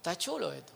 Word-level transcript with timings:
Está 0.00 0.16
chulo 0.16 0.50
esto. 0.50 0.72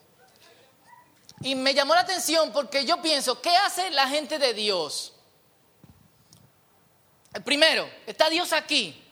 Y 1.40 1.54
me 1.54 1.72
llamó 1.72 1.94
la 1.94 2.02
atención 2.02 2.52
porque 2.52 2.84
yo 2.84 3.00
pienso, 3.00 3.40
¿qué 3.40 3.56
hace 3.56 3.90
la 3.90 4.06
gente 4.06 4.38
de 4.38 4.52
Dios? 4.52 5.14
Primero, 7.42 7.88
está 8.06 8.28
Dios 8.28 8.52
aquí, 8.52 9.02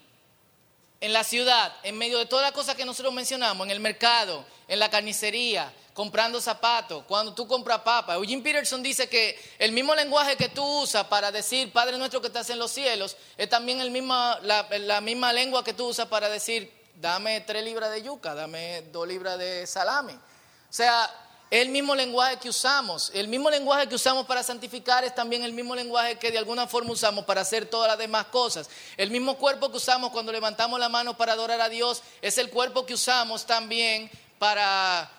en 1.00 1.14
la 1.14 1.24
ciudad, 1.24 1.74
en 1.82 1.96
medio 1.96 2.18
de 2.18 2.26
todas 2.26 2.44
las 2.44 2.52
cosas 2.52 2.74
que 2.74 2.84
nosotros 2.84 3.14
mencionamos, 3.14 3.66
en 3.66 3.70
el 3.70 3.80
mercado, 3.80 4.44
en 4.68 4.78
la 4.78 4.90
carnicería, 4.90 5.72
comprando 5.94 6.42
zapatos, 6.42 7.04
cuando 7.08 7.32
tú 7.32 7.48
compras 7.48 7.80
papa. 7.80 8.12
Eugene 8.14 8.42
Peterson 8.42 8.82
dice 8.82 9.08
que 9.08 9.40
el 9.58 9.72
mismo 9.72 9.94
lenguaje 9.94 10.36
que 10.36 10.50
tú 10.50 10.62
usas 10.82 11.06
para 11.06 11.32
decir 11.32 11.72
Padre 11.72 11.96
nuestro 11.96 12.20
que 12.20 12.26
estás 12.26 12.50
en 12.50 12.58
los 12.58 12.70
cielos 12.70 13.16
es 13.38 13.48
también 13.48 13.80
el 13.80 13.90
la, 14.06 14.68
la 14.78 15.00
misma 15.00 15.32
lengua 15.32 15.64
que 15.64 15.72
tú 15.72 15.86
usas 15.86 16.06
para 16.06 16.28
decir 16.28 16.81
dame 17.02 17.40
tres 17.40 17.64
libras 17.64 17.90
de 17.90 18.00
yuca, 18.00 18.32
dame 18.32 18.82
dos 18.92 19.06
libras 19.08 19.36
de 19.36 19.66
salami. 19.66 20.12
O 20.12 20.72
sea, 20.72 21.10
el 21.50 21.68
mismo 21.68 21.96
lenguaje 21.96 22.36
que 22.36 22.48
usamos, 22.48 23.10
el 23.12 23.26
mismo 23.26 23.50
lenguaje 23.50 23.88
que 23.88 23.96
usamos 23.96 24.24
para 24.24 24.44
santificar 24.44 25.02
es 25.02 25.12
también 25.12 25.42
el 25.42 25.52
mismo 25.52 25.74
lenguaje 25.74 26.16
que 26.16 26.30
de 26.30 26.38
alguna 26.38 26.68
forma 26.68 26.92
usamos 26.92 27.24
para 27.24 27.40
hacer 27.40 27.66
todas 27.66 27.88
las 27.88 27.98
demás 27.98 28.26
cosas. 28.26 28.70
El 28.96 29.10
mismo 29.10 29.36
cuerpo 29.36 29.68
que 29.68 29.78
usamos 29.78 30.12
cuando 30.12 30.30
levantamos 30.30 30.78
la 30.78 30.88
mano 30.88 31.16
para 31.16 31.32
adorar 31.32 31.60
a 31.60 31.68
Dios 31.68 32.04
es 32.22 32.38
el 32.38 32.48
cuerpo 32.50 32.86
que 32.86 32.94
usamos 32.94 33.46
también 33.46 34.08
para 34.38 35.10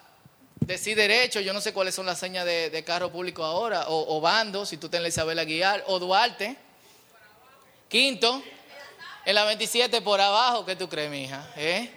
decir 0.61 0.95
derecho. 0.95 1.41
Yo 1.41 1.51
no 1.51 1.59
sé 1.59 1.73
cuáles 1.73 1.93
son 1.93 2.05
las 2.05 2.17
señas 2.17 2.45
de, 2.45 2.83
carro 2.85 3.11
público 3.11 3.43
ahora, 3.43 3.85
o, 3.89 4.21
bando, 4.21 4.65
si 4.65 4.77
tú 4.77 4.87
tienes 4.87 5.03
la 5.03 5.09
Isabel 5.09 5.37
Aguilar, 5.37 5.83
o 5.87 5.99
Duarte. 5.99 6.55
Quinto, 7.89 8.41
en 9.25 9.35
la 9.35 9.45
27 9.45 10.01
por 10.01 10.19
abajo, 10.19 10.65
¿qué 10.65 10.75
tú 10.75 10.89
crees, 10.89 11.09
mija? 11.09 11.47
¿Eh? 11.55 11.91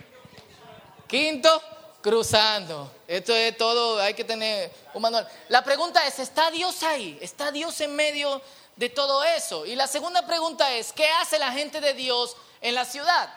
Quinto, 1.08 1.62
cruzando. 2.02 2.92
Esto 3.08 3.34
es 3.34 3.56
todo, 3.56 4.00
hay 4.00 4.14
que 4.14 4.24
tener 4.24 4.72
un 4.94 5.02
manual. 5.02 5.28
La 5.48 5.62
pregunta 5.62 6.06
es, 6.06 6.18
¿está 6.18 6.50
Dios 6.50 6.82
ahí? 6.82 7.18
¿Está 7.20 7.50
Dios 7.50 7.80
en 7.80 7.94
medio 7.96 8.40
de 8.76 8.88
todo 8.88 9.24
eso? 9.24 9.66
Y 9.66 9.74
la 9.74 9.86
segunda 9.86 10.26
pregunta 10.26 10.72
es, 10.74 10.92
¿qué 10.92 11.08
hace 11.20 11.38
la 11.38 11.52
gente 11.52 11.80
de 11.80 11.94
Dios 11.94 12.36
en 12.60 12.74
la 12.74 12.84
ciudad? 12.84 13.28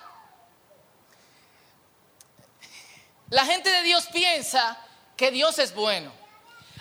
La 3.29 3.45
gente 3.45 3.71
de 3.71 3.83
Dios 3.83 4.07
piensa 4.07 4.77
que 5.15 5.31
Dios 5.31 5.59
es 5.59 5.73
bueno. 5.73 6.11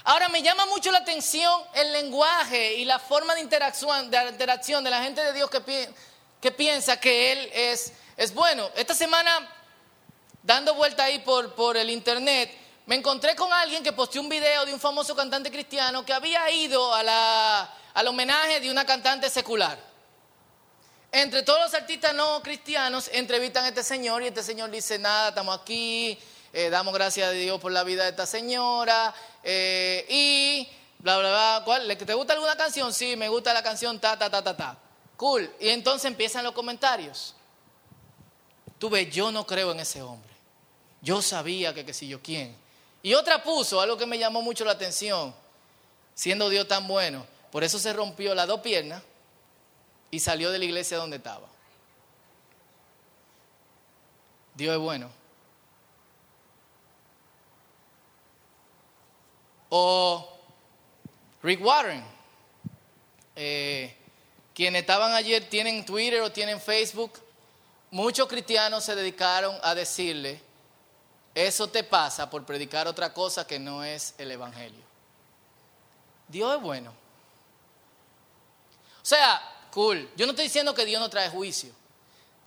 Ahora 0.05 0.29
me 0.29 0.43
llama 0.43 0.65
mucho 0.67 0.91
la 0.91 0.99
atención 0.99 1.63
el 1.75 1.93
lenguaje 1.93 2.75
y 2.75 2.87
la 2.87 2.99
forma 2.99 3.35
de 3.35 3.43
interacción 3.43 4.11
de, 4.11 4.91
la 4.91 5.03
gente 5.03 5.23
de 5.23 5.33
Dios 5.35 5.51
que, 5.51 5.91
que 6.41 6.51
piensa 6.51 7.01
que 7.01 7.33
Él 7.33 7.51
es, 7.53 7.93
es 8.17 8.33
bueno. 8.35 8.71
Esta 8.77 8.95
semana 8.95 9.49
dando 10.43 10.75
vuelta 10.75 11.05
ahí 11.05 11.19
por, 11.21 11.55
por 11.55 11.77
el 11.77 11.91
internet, 11.91 12.51
me 12.87 12.95
encontré 12.95 13.37
con 13.37 13.53
alguien 13.53 13.83
que 13.83 13.93
posteó 13.93 14.23
un 14.23 14.29
video 14.29 14.65
de 14.65 14.73
un 14.73 14.81
famoso 14.81 15.15
cantante 15.15 15.51
cristiano 15.51 16.07
que 16.07 16.13
había 16.13 16.51
ido 16.51 16.95
a 16.95 17.03
la, 17.03 17.75
al 17.93 18.07
homenaje 18.07 18.61
de 18.61 18.71
una 18.71 18.87
cantante 18.87 19.29
secular. 19.29 19.79
Entre 21.13 21.43
todos 21.43 21.61
los 21.61 21.75
artistas 21.75 22.15
no 22.15 22.43
cristianos 22.43 23.11
entrevistan 23.13 23.65
a 23.65 23.69
este 23.69 23.83
señor 23.83 24.23
y 24.23 24.29
este 24.29 24.43
señor 24.43 24.71
dice, 24.71 24.99
nada, 24.99 25.31
estamos 25.31 25.59
aquí, 25.59 26.19
eh, 26.53 26.71
damos 26.71 26.95
gracias 26.95 27.29
a 27.29 27.31
Dios 27.33 27.61
por 27.61 27.73
la 27.73 27.85
vida 27.85 28.05
de 28.05 28.11
esta 28.11 28.25
señora 28.25 29.15
eh, 29.43 30.07
y 30.09 30.69
bla, 30.99 31.19
bla, 31.19 31.29
bla. 31.29 31.63
¿Cuál? 31.65 31.97
¿Te 31.97 32.15
gusta 32.15 32.33
alguna 32.35 32.57
canción? 32.57 32.93
Sí, 32.95 33.17
me 33.17 33.29
gusta 33.29 33.53
la 33.53 33.63
canción 33.63 33.99
ta, 33.99 34.19
ta, 34.19 34.31
ta, 34.31 34.43
ta, 34.43 34.57
ta. 34.57 34.79
Cool. 35.19 35.53
Y 35.59 35.71
entonces 35.71 36.05
empiezan 36.05 36.45
los 36.45 36.53
comentarios. 36.53 37.35
Tú 38.79 38.89
ves, 38.89 39.11
yo 39.11 39.33
no 39.33 39.45
creo 39.45 39.73
en 39.73 39.81
ese 39.81 40.01
hombre. 40.01 40.31
Yo 41.03 41.21
sabía 41.21 41.75
que 41.75 41.85
qué 41.85 41.93
sé 41.93 42.07
yo 42.07 42.23
quién. 42.23 42.57
Y 43.03 43.15
otra 43.15 43.43
puso 43.43 43.81
algo 43.81 43.97
que 43.97 44.07
me 44.07 44.17
llamó 44.17 44.43
mucho 44.43 44.65
la 44.65 44.73
atención, 44.73 45.35
siendo 46.15 46.49
Dios 46.49 46.69
tan 46.69 46.87
bueno. 46.87 47.27
Por 47.51 47.65
eso 47.65 47.81
se 47.81 47.93
rompió 47.93 48.33
las 48.33 48.47
dos 48.47 48.61
piernas 48.61 49.03
y 50.13 50.21
salió 50.21 50.53
de 50.53 50.61
la 50.61 50.65
iglesia 50.67 50.99
donde 50.99 51.17
estaba. 51.17 51.49
Dios 54.55 54.73
es 54.73 54.81
bueno. 54.81 55.11
O 59.71 60.33
Rick 61.43 61.61
Warren. 61.61 62.05
Eh, 63.35 63.98
quienes 64.59 64.81
estaban 64.81 65.15
ayer 65.15 65.49
tienen 65.49 65.87
Twitter 65.87 66.21
o 66.21 66.33
tienen 66.33 66.61
Facebook. 66.61 67.13
Muchos 67.93 68.27
cristianos 68.27 68.83
se 68.83 68.97
dedicaron 68.97 69.57
a 69.63 69.73
decirle 69.73 70.43
eso 71.33 71.69
te 71.69 71.85
pasa 71.85 72.29
por 72.29 72.45
predicar 72.45 72.89
otra 72.89 73.15
cosa 73.15 73.47
que 73.47 73.61
no 73.61 73.85
es 73.85 74.17
el 74.19 74.33
Evangelio. 74.33 74.83
Dios 76.27 76.57
es 76.57 76.61
bueno. 76.61 76.91
O 76.91 79.07
sea, 79.07 79.41
cool. 79.71 80.11
Yo 80.17 80.27
no 80.27 80.33
estoy 80.33 80.47
diciendo 80.47 80.75
que 80.75 80.85
Dios 80.85 81.01
no 81.01 81.09
trae 81.09 81.31
juicio, 81.31 81.71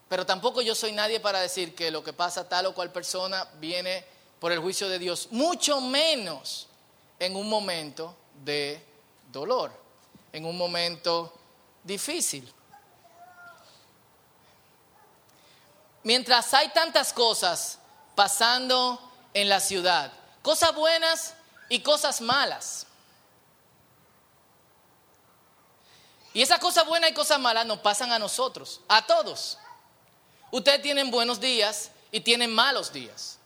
pero 0.10 0.26
tampoco 0.26 0.62
yo 0.62 0.76
soy 0.76 0.92
nadie 0.92 1.22
para 1.22 1.40
decir 1.40 1.74
que 1.74 1.92
lo 1.92 2.04
que 2.04 2.12
pasa 2.12 2.42
a 2.42 2.50
tal 2.50 2.66
o 2.66 2.76
cual 2.76 2.92
persona 2.92 3.48
viene 3.62 4.04
por 4.42 4.52
el 4.52 4.60
juicio 4.60 4.90
de 4.90 5.00
Dios, 5.00 5.30
mucho 5.32 5.80
menos 5.80 6.68
en 7.20 7.38
un 7.38 7.48
momento 7.48 8.14
de 8.44 8.84
dolor, 9.32 9.72
en 10.34 10.44
un 10.44 10.58
momento 10.58 11.38
difícil. 11.84 12.52
Mientras 16.04 16.54
hay 16.54 16.70
tantas 16.70 17.14
cosas 17.14 17.80
pasando 18.16 19.00
en 19.34 19.50
la 19.50 19.60
ciudad. 19.60 20.12
Cosas 20.42 20.74
buenas 20.74 21.34
y 21.70 21.80
cosas 21.82 22.22
malas. 22.22 22.88
Y 26.34 26.42
esas 26.42 26.60
cosas 26.60 26.86
buenas 26.86 27.12
y 27.12 27.14
cosas 27.14 27.40
malas 27.40 27.66
nos 27.66 27.80
pasan 27.80 28.12
a 28.12 28.20
nosotros, 28.20 28.82
a 28.88 29.06
todos. 29.06 29.58
Ustedes 30.50 30.82
tienen 30.82 31.12
buenos 31.12 31.40
días 31.40 31.92
y 32.12 32.22
tienen 32.22 32.54
malos 32.54 32.92
días. 32.92 33.38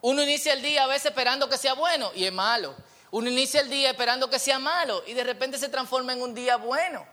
Uno 0.00 0.22
inicia 0.22 0.54
el 0.54 0.62
día 0.62 0.84
a 0.84 0.86
veces 0.86 1.06
esperando 1.06 1.48
que 1.48 1.58
sea 1.58 1.74
bueno 1.74 2.10
y 2.14 2.24
es 2.24 2.32
malo. 2.32 2.74
Uno 3.10 3.28
inicia 3.28 3.60
el 3.60 3.68
día 3.68 3.90
esperando 3.90 4.30
que 4.30 4.38
sea 4.38 4.58
malo 4.58 5.02
y 5.06 5.12
de 5.12 5.24
repente 5.24 5.58
se 5.58 5.68
transforma 5.68 6.12
en 6.12 6.22
un 6.22 6.34
día 6.34 6.56
bueno. 6.56 7.06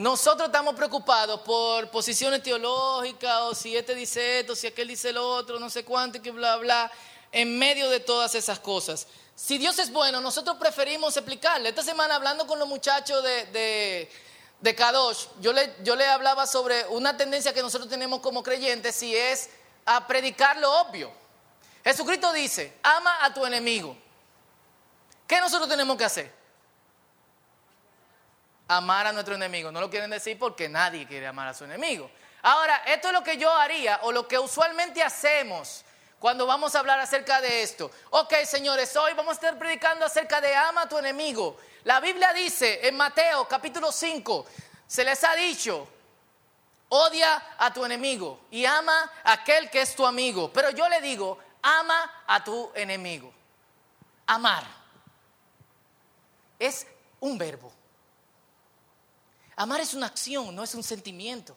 Nosotros 0.00 0.46
estamos 0.46 0.74
preocupados 0.76 1.42
por 1.42 1.90
posiciones 1.90 2.42
teológicas, 2.42 3.40
o 3.42 3.54
si 3.54 3.76
este 3.76 3.94
dice 3.94 4.40
esto, 4.40 4.56
si 4.56 4.66
aquel 4.66 4.88
dice 4.88 5.12
lo 5.12 5.28
otro, 5.28 5.60
no 5.60 5.68
sé 5.68 5.84
cuánto, 5.84 6.16
y 6.16 6.20
que 6.22 6.30
bla, 6.30 6.56
bla, 6.56 6.90
en 7.30 7.58
medio 7.58 7.90
de 7.90 8.00
todas 8.00 8.34
esas 8.34 8.58
cosas. 8.60 9.06
Si 9.34 9.58
Dios 9.58 9.78
es 9.78 9.92
bueno, 9.92 10.22
nosotros 10.22 10.56
preferimos 10.56 11.14
explicarle. 11.18 11.68
Esta 11.68 11.82
semana 11.82 12.14
hablando 12.14 12.46
con 12.46 12.58
los 12.58 12.66
muchachos 12.66 13.22
de, 13.22 14.08
de, 14.58 14.74
Kadosh, 14.74 15.26
yo 15.42 15.52
le, 15.52 15.76
yo 15.82 15.94
le 15.96 16.06
hablaba 16.06 16.46
sobre 16.46 16.86
una 16.88 17.18
tendencia 17.18 17.52
que 17.52 17.60
nosotros 17.60 17.90
tenemos 17.90 18.20
como 18.20 18.42
creyentes 18.42 19.02
y 19.02 19.14
es 19.14 19.50
a 19.84 20.06
predicar 20.06 20.56
lo 20.56 20.80
obvio. 20.80 21.12
Jesucristo 21.84 22.32
dice, 22.32 22.72
ama 22.82 23.22
a 23.22 23.34
tu 23.34 23.44
enemigo. 23.44 23.94
¿Qué 25.26 25.38
nosotros 25.40 25.68
tenemos 25.68 25.98
que 25.98 26.04
hacer? 26.04 26.39
Amar 28.70 29.08
a 29.08 29.12
nuestro 29.12 29.34
enemigo. 29.34 29.72
No 29.72 29.80
lo 29.80 29.90
quieren 29.90 30.10
decir 30.10 30.38
porque 30.38 30.68
nadie 30.68 31.06
quiere 31.06 31.26
amar 31.26 31.48
a 31.48 31.54
su 31.54 31.64
enemigo. 31.64 32.08
Ahora, 32.42 32.82
esto 32.86 33.08
es 33.08 33.12
lo 33.12 33.24
que 33.24 33.36
yo 33.36 33.52
haría 33.52 33.98
o 34.02 34.12
lo 34.12 34.28
que 34.28 34.38
usualmente 34.38 35.02
hacemos 35.02 35.84
cuando 36.20 36.46
vamos 36.46 36.74
a 36.74 36.78
hablar 36.78 37.00
acerca 37.00 37.40
de 37.40 37.62
esto. 37.62 37.90
Ok, 38.10 38.32
señores, 38.44 38.94
hoy 38.94 39.12
vamos 39.14 39.32
a 39.32 39.34
estar 39.34 39.58
predicando 39.58 40.06
acerca 40.06 40.40
de 40.40 40.54
ama 40.54 40.82
a 40.82 40.88
tu 40.88 40.98
enemigo. 40.98 41.58
La 41.82 41.98
Biblia 41.98 42.32
dice 42.32 42.86
en 42.86 42.96
Mateo 42.96 43.48
capítulo 43.48 43.90
5, 43.90 44.46
se 44.86 45.04
les 45.04 45.24
ha 45.24 45.34
dicho, 45.34 45.88
odia 46.90 47.42
a 47.58 47.72
tu 47.72 47.84
enemigo 47.84 48.42
y 48.52 48.64
ama 48.66 49.10
a 49.24 49.32
aquel 49.32 49.68
que 49.68 49.80
es 49.80 49.96
tu 49.96 50.06
amigo. 50.06 50.52
Pero 50.52 50.70
yo 50.70 50.88
le 50.88 51.00
digo, 51.00 51.38
ama 51.60 52.22
a 52.24 52.44
tu 52.44 52.70
enemigo. 52.76 53.32
Amar 54.26 54.62
es 56.56 56.86
un 57.18 57.36
verbo. 57.36 57.79
Amar 59.60 59.82
es 59.82 59.92
una 59.92 60.06
acción, 60.06 60.56
no 60.56 60.64
es 60.64 60.74
un 60.74 60.82
sentimiento. 60.82 61.54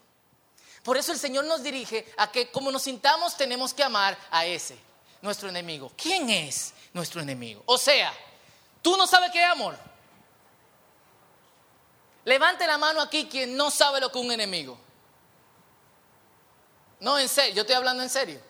Por 0.84 0.98
eso 0.98 1.14
el 1.14 1.18
Señor 1.18 1.46
nos 1.46 1.64
dirige 1.64 2.06
a 2.18 2.30
que 2.30 2.52
como 2.52 2.70
nos 2.70 2.82
sintamos 2.82 3.38
tenemos 3.38 3.74
que 3.74 3.82
amar 3.82 4.18
a 4.30 4.46
ese, 4.46 4.78
nuestro 5.22 5.48
enemigo. 5.48 5.90
¿Quién 5.96 6.30
es 6.30 6.74
nuestro 6.92 7.22
enemigo? 7.22 7.64
O 7.66 7.78
sea, 7.78 8.14
tú 8.82 8.98
no 8.98 9.08
sabes 9.08 9.32
qué 9.32 9.42
es 9.42 9.50
amor. 9.50 9.80
Levante 12.26 12.68
la 12.68 12.78
mano 12.78 13.00
aquí 13.00 13.30
quien 13.30 13.56
no 13.56 13.72
sabe 13.72 14.02
lo 14.02 14.12
que 14.12 14.20
es 14.20 14.26
un 14.26 14.34
enemigo. 14.34 14.78
No, 17.00 17.18
en 17.18 17.30
serio, 17.30 17.56
yo 17.56 17.62
estoy 17.62 17.78
hablando 17.78 18.04
en 18.04 18.10
serio. 18.10 18.42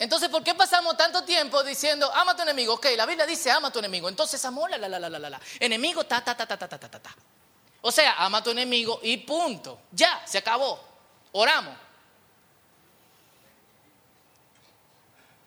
Entonces, 0.00 0.30
¿por 0.30 0.42
qué 0.42 0.54
pasamos 0.54 0.96
tanto 0.96 1.22
tiempo 1.24 1.62
diciendo, 1.62 2.10
ama 2.14 2.32
a 2.32 2.34
tu 2.34 2.40
enemigo? 2.40 2.72
Ok, 2.72 2.86
la 2.96 3.04
Biblia 3.04 3.26
dice, 3.26 3.50
ama 3.50 3.68
a 3.68 3.70
tu 3.70 3.80
enemigo. 3.80 4.08
Entonces, 4.08 4.42
amor, 4.46 4.70
la, 4.70 4.78
la, 4.78 4.88
la, 4.88 4.98
la, 4.98 5.10
la, 5.10 5.28
la. 5.28 5.40
Enemigo, 5.60 6.04
ta, 6.04 6.24
ta, 6.24 6.34
ta, 6.34 6.46
ta, 6.46 6.56
ta, 6.56 6.66
ta, 6.66 6.78
ta, 6.78 6.98
ta. 6.98 7.14
O 7.82 7.92
sea, 7.92 8.14
ama 8.16 8.38
a 8.38 8.42
tu 8.42 8.50
enemigo 8.50 8.98
y 9.02 9.18
punto. 9.18 9.82
Ya, 9.92 10.22
se 10.26 10.38
acabó. 10.38 10.80
Oramos. 11.32 11.76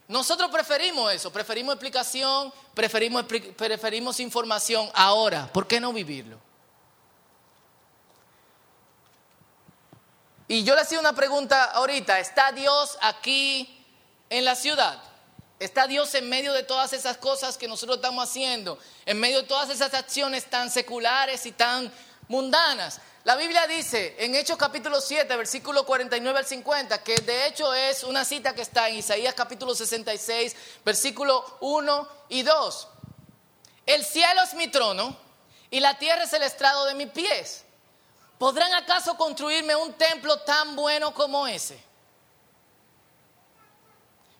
Nosotros 0.07 0.51
preferimos 0.51 1.11
eso, 1.11 1.33
preferimos 1.33 1.73
explicación, 1.73 2.53
preferimos, 2.75 3.25
preferimos 3.57 4.19
información 4.19 4.88
ahora. 4.94 5.50
¿Por 5.51 5.65
qué 5.65 5.79
no 5.79 5.91
vivirlo? 5.91 6.38
Y 10.47 10.63
yo 10.63 10.75
le 10.75 10.81
hacía 10.81 11.00
una 11.00 11.13
pregunta 11.13 11.71
ahorita, 11.71 12.19
¿está 12.19 12.51
Dios 12.51 13.00
aquí 13.01 13.72
en 14.33 14.45
la 14.45 14.56
ciudad? 14.56 15.00
¿Está 15.59 15.85
Dios 15.85 16.13
en 16.15 16.27
medio 16.27 16.53
de 16.53 16.63
todas 16.63 16.91
esas 16.91 17.18
cosas 17.18 17.57
que 17.57 17.68
nosotros 17.68 17.97
estamos 17.97 18.27
haciendo? 18.27 18.80
En 19.06 19.19
medio 19.19 19.44
de 19.44 19.47
todas 19.47 19.69
esas 19.69 19.94
acciones 19.94 20.50
tan 20.50 20.71
seculares 20.71 21.45
y 21.45 21.51
tan 21.51 21.91
mundanas. 22.27 23.00
La 23.25 23.35
Biblia 23.35 23.68
dice 23.68 24.15
en 24.18 24.33
Hechos 24.33 24.57
capítulo 24.57 25.00
7, 25.00 25.33
versículo 25.38 25.85
49 25.85 26.39
al 26.39 26.45
50, 26.45 27.03
que 27.03 27.15
de 27.18 27.47
hecho 27.47 27.74
es 27.75 28.03
una 28.03 28.25
cita 28.25 28.56
que 28.56 28.63
está 28.63 28.89
en 28.89 28.95
Isaías 28.95 29.35
capítulo 29.35 29.75
66, 29.75 30.56
versículo 30.83 31.57
1 31.62 32.07
y 32.29 32.41
2. 32.41 32.88
El 33.86 34.03
cielo 34.03 34.41
es 34.41 34.56
mi 34.56 34.68
trono 34.68 35.15
y 35.69 35.79
la 35.79 35.97
tierra 36.00 36.24
es 36.24 36.33
el 36.33 36.41
estrado 36.41 36.86
de 36.86 36.95
mis 36.95 37.09
pies. 37.09 37.63
¿Podrán 38.39 38.74
acaso 38.74 39.15
construirme 39.15 39.75
un 39.75 39.94
templo 39.94 40.39
tan 40.39 40.75
bueno 40.75 41.13
como 41.13 41.47
ese? 41.47 41.92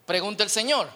Pregunta 0.06 0.44
el 0.44 0.50
Señor. 0.50 0.90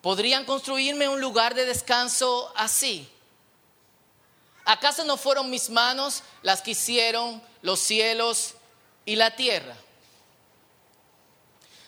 ¿Podrían 0.00 0.44
construirme 0.44 1.08
un 1.08 1.20
lugar 1.20 1.54
de 1.54 1.64
descanso 1.64 2.52
así? 2.56 3.08
¿Acaso 4.64 5.04
no 5.04 5.16
fueron 5.16 5.50
mis 5.50 5.68
manos 5.70 6.22
las 6.42 6.62
que 6.62 6.72
hicieron 6.72 7.42
los 7.62 7.80
cielos 7.80 8.54
y 9.04 9.16
la 9.16 9.34
tierra? 9.34 9.76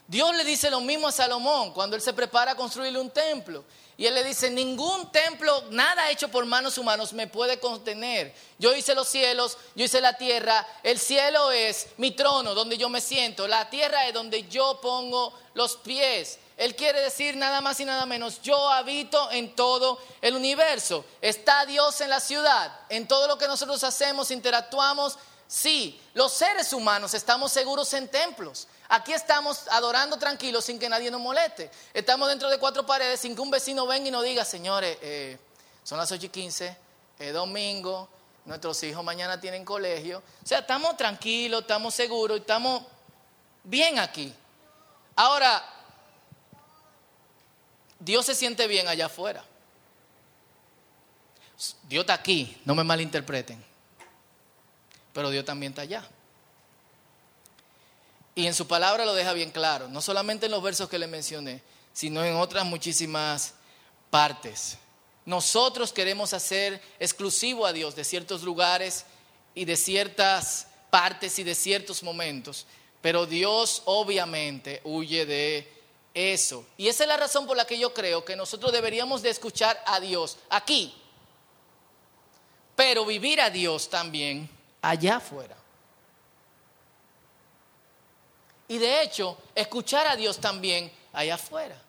Dios 0.08 0.34
le 0.36 0.44
dice 0.44 0.70
lo 0.70 0.80
mismo 0.80 1.08
a 1.08 1.12
Salomón 1.12 1.72
cuando 1.72 1.96
él 1.96 2.02
se 2.02 2.12
prepara 2.12 2.52
a 2.52 2.56
construirle 2.56 2.98
un 2.98 3.10
templo. 3.10 3.64
Y 3.98 4.04
él 4.04 4.14
le 4.14 4.24
dice, 4.24 4.50
ningún 4.50 5.10
templo, 5.10 5.64
nada 5.70 6.10
hecho 6.10 6.28
por 6.28 6.44
manos 6.44 6.76
humanos 6.76 7.14
me 7.14 7.28
puede 7.28 7.58
contener. 7.58 8.34
Yo 8.58 8.74
hice 8.76 8.94
los 8.94 9.08
cielos, 9.08 9.56
yo 9.74 9.86
hice 9.86 10.02
la 10.02 10.18
tierra. 10.18 10.66
El 10.82 10.98
cielo 10.98 11.50
es 11.50 11.88
mi 11.96 12.10
trono 12.10 12.54
donde 12.54 12.76
yo 12.76 12.90
me 12.90 13.00
siento. 13.00 13.48
La 13.48 13.70
tierra 13.70 14.06
es 14.06 14.12
donde 14.12 14.46
yo 14.48 14.80
pongo 14.82 15.32
los 15.54 15.76
pies. 15.78 16.38
Él 16.58 16.76
quiere 16.76 17.00
decir 17.00 17.36
nada 17.36 17.60
más 17.62 17.80
y 17.80 17.84
nada 17.84 18.04
menos, 18.06 18.40
yo 18.42 18.70
habito 18.70 19.30
en 19.30 19.54
todo 19.54 19.98
el 20.20 20.34
universo. 20.34 21.04
¿Está 21.22 21.64
Dios 21.64 22.00
en 22.02 22.10
la 22.10 22.20
ciudad? 22.20 22.78
En 22.90 23.08
todo 23.08 23.26
lo 23.26 23.38
que 23.38 23.46
nosotros 23.46 23.82
hacemos, 23.82 24.30
interactuamos. 24.30 25.18
Sí, 25.48 26.00
los 26.14 26.32
seres 26.32 26.72
humanos 26.72 27.14
estamos 27.14 27.52
seguros 27.52 27.92
en 27.94 28.08
templos. 28.08 28.66
Aquí 28.88 29.12
estamos 29.12 29.68
adorando 29.68 30.18
tranquilos 30.18 30.64
sin 30.64 30.78
que 30.78 30.88
nadie 30.88 31.10
nos 31.10 31.20
moleste. 31.20 31.70
Estamos 31.94 32.28
dentro 32.28 32.48
de 32.48 32.58
cuatro 32.58 32.84
paredes 32.84 33.20
sin 33.20 33.34
que 33.34 33.40
un 33.40 33.50
vecino 33.50 33.86
venga 33.86 34.08
y 34.08 34.10
nos 34.10 34.24
diga, 34.24 34.44
señores, 34.44 34.98
eh, 35.02 35.38
son 35.82 35.98
las 35.98 36.10
8 36.10 36.26
y 36.26 36.28
15, 36.28 36.76
es 37.18 37.32
domingo, 37.32 38.08
nuestros 38.44 38.82
hijos 38.84 39.04
mañana 39.04 39.40
tienen 39.40 39.64
colegio. 39.64 40.22
O 40.42 40.46
sea, 40.46 40.60
estamos 40.60 40.96
tranquilos, 40.96 41.62
estamos 41.62 41.94
seguros, 41.94 42.40
estamos 42.40 42.82
bien 43.64 43.98
aquí. 43.98 44.32
Ahora, 45.16 45.64
Dios 47.98 48.24
se 48.26 48.34
siente 48.34 48.66
bien 48.66 48.86
allá 48.86 49.06
afuera. 49.06 49.44
Dios 51.88 52.02
está 52.02 52.14
aquí, 52.14 52.60
no 52.64 52.74
me 52.74 52.84
malinterpreten. 52.84 53.65
Pero 55.16 55.30
Dios 55.30 55.46
también 55.46 55.72
está 55.72 55.80
allá. 55.80 56.06
Y 58.34 58.46
en 58.46 58.52
su 58.52 58.66
palabra 58.66 59.06
lo 59.06 59.14
deja 59.14 59.32
bien 59.32 59.50
claro, 59.50 59.88
no 59.88 60.02
solamente 60.02 60.44
en 60.44 60.52
los 60.52 60.62
versos 60.62 60.90
que 60.90 60.98
le 60.98 61.06
mencioné, 61.06 61.62
sino 61.94 62.22
en 62.22 62.36
otras 62.36 62.66
muchísimas 62.66 63.54
partes. 64.10 64.76
Nosotros 65.24 65.90
queremos 65.90 66.34
hacer 66.34 66.82
exclusivo 66.98 67.64
a 67.64 67.72
Dios 67.72 67.96
de 67.96 68.04
ciertos 68.04 68.42
lugares 68.42 69.06
y 69.54 69.64
de 69.64 69.78
ciertas 69.78 70.66
partes 70.90 71.38
y 71.38 71.44
de 71.44 71.54
ciertos 71.54 72.02
momentos, 72.02 72.66
pero 73.00 73.24
Dios 73.24 73.84
obviamente 73.86 74.82
huye 74.84 75.24
de 75.24 75.66
eso. 76.12 76.66
Y 76.76 76.88
esa 76.88 77.04
es 77.04 77.08
la 77.08 77.16
razón 77.16 77.46
por 77.46 77.56
la 77.56 77.66
que 77.66 77.78
yo 77.78 77.94
creo 77.94 78.22
que 78.22 78.36
nosotros 78.36 78.70
deberíamos 78.70 79.22
de 79.22 79.30
escuchar 79.30 79.82
a 79.86 79.98
Dios 79.98 80.36
aquí, 80.50 80.94
pero 82.76 83.06
vivir 83.06 83.40
a 83.40 83.48
Dios 83.48 83.88
también 83.88 84.54
allá 84.88 85.16
afuera. 85.16 85.56
Y 88.68 88.78
de 88.78 89.02
hecho, 89.02 89.36
escuchar 89.54 90.06
a 90.06 90.16
Dios 90.16 90.38
también 90.40 90.92
allá 91.12 91.34
afuera. 91.34 91.80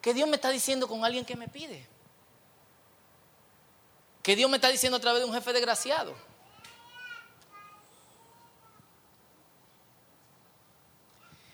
¿Qué 0.00 0.14
Dios 0.14 0.28
me 0.28 0.36
está 0.36 0.50
diciendo 0.50 0.88
con 0.88 1.04
alguien 1.04 1.24
que 1.24 1.36
me 1.36 1.48
pide? 1.48 1.86
¿Qué 4.22 4.36
Dios 4.36 4.50
me 4.50 4.56
está 4.56 4.68
diciendo 4.68 4.96
a 4.96 5.00
través 5.00 5.20
de 5.20 5.26
un 5.26 5.34
jefe 5.34 5.52
desgraciado? 5.52 6.14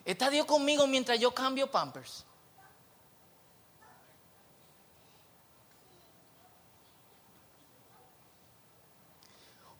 ¿Está 0.04 0.30
Dios 0.30 0.46
conmigo 0.46 0.86
mientras 0.86 1.18
yo 1.18 1.34
cambio 1.34 1.70
pampers? 1.70 2.25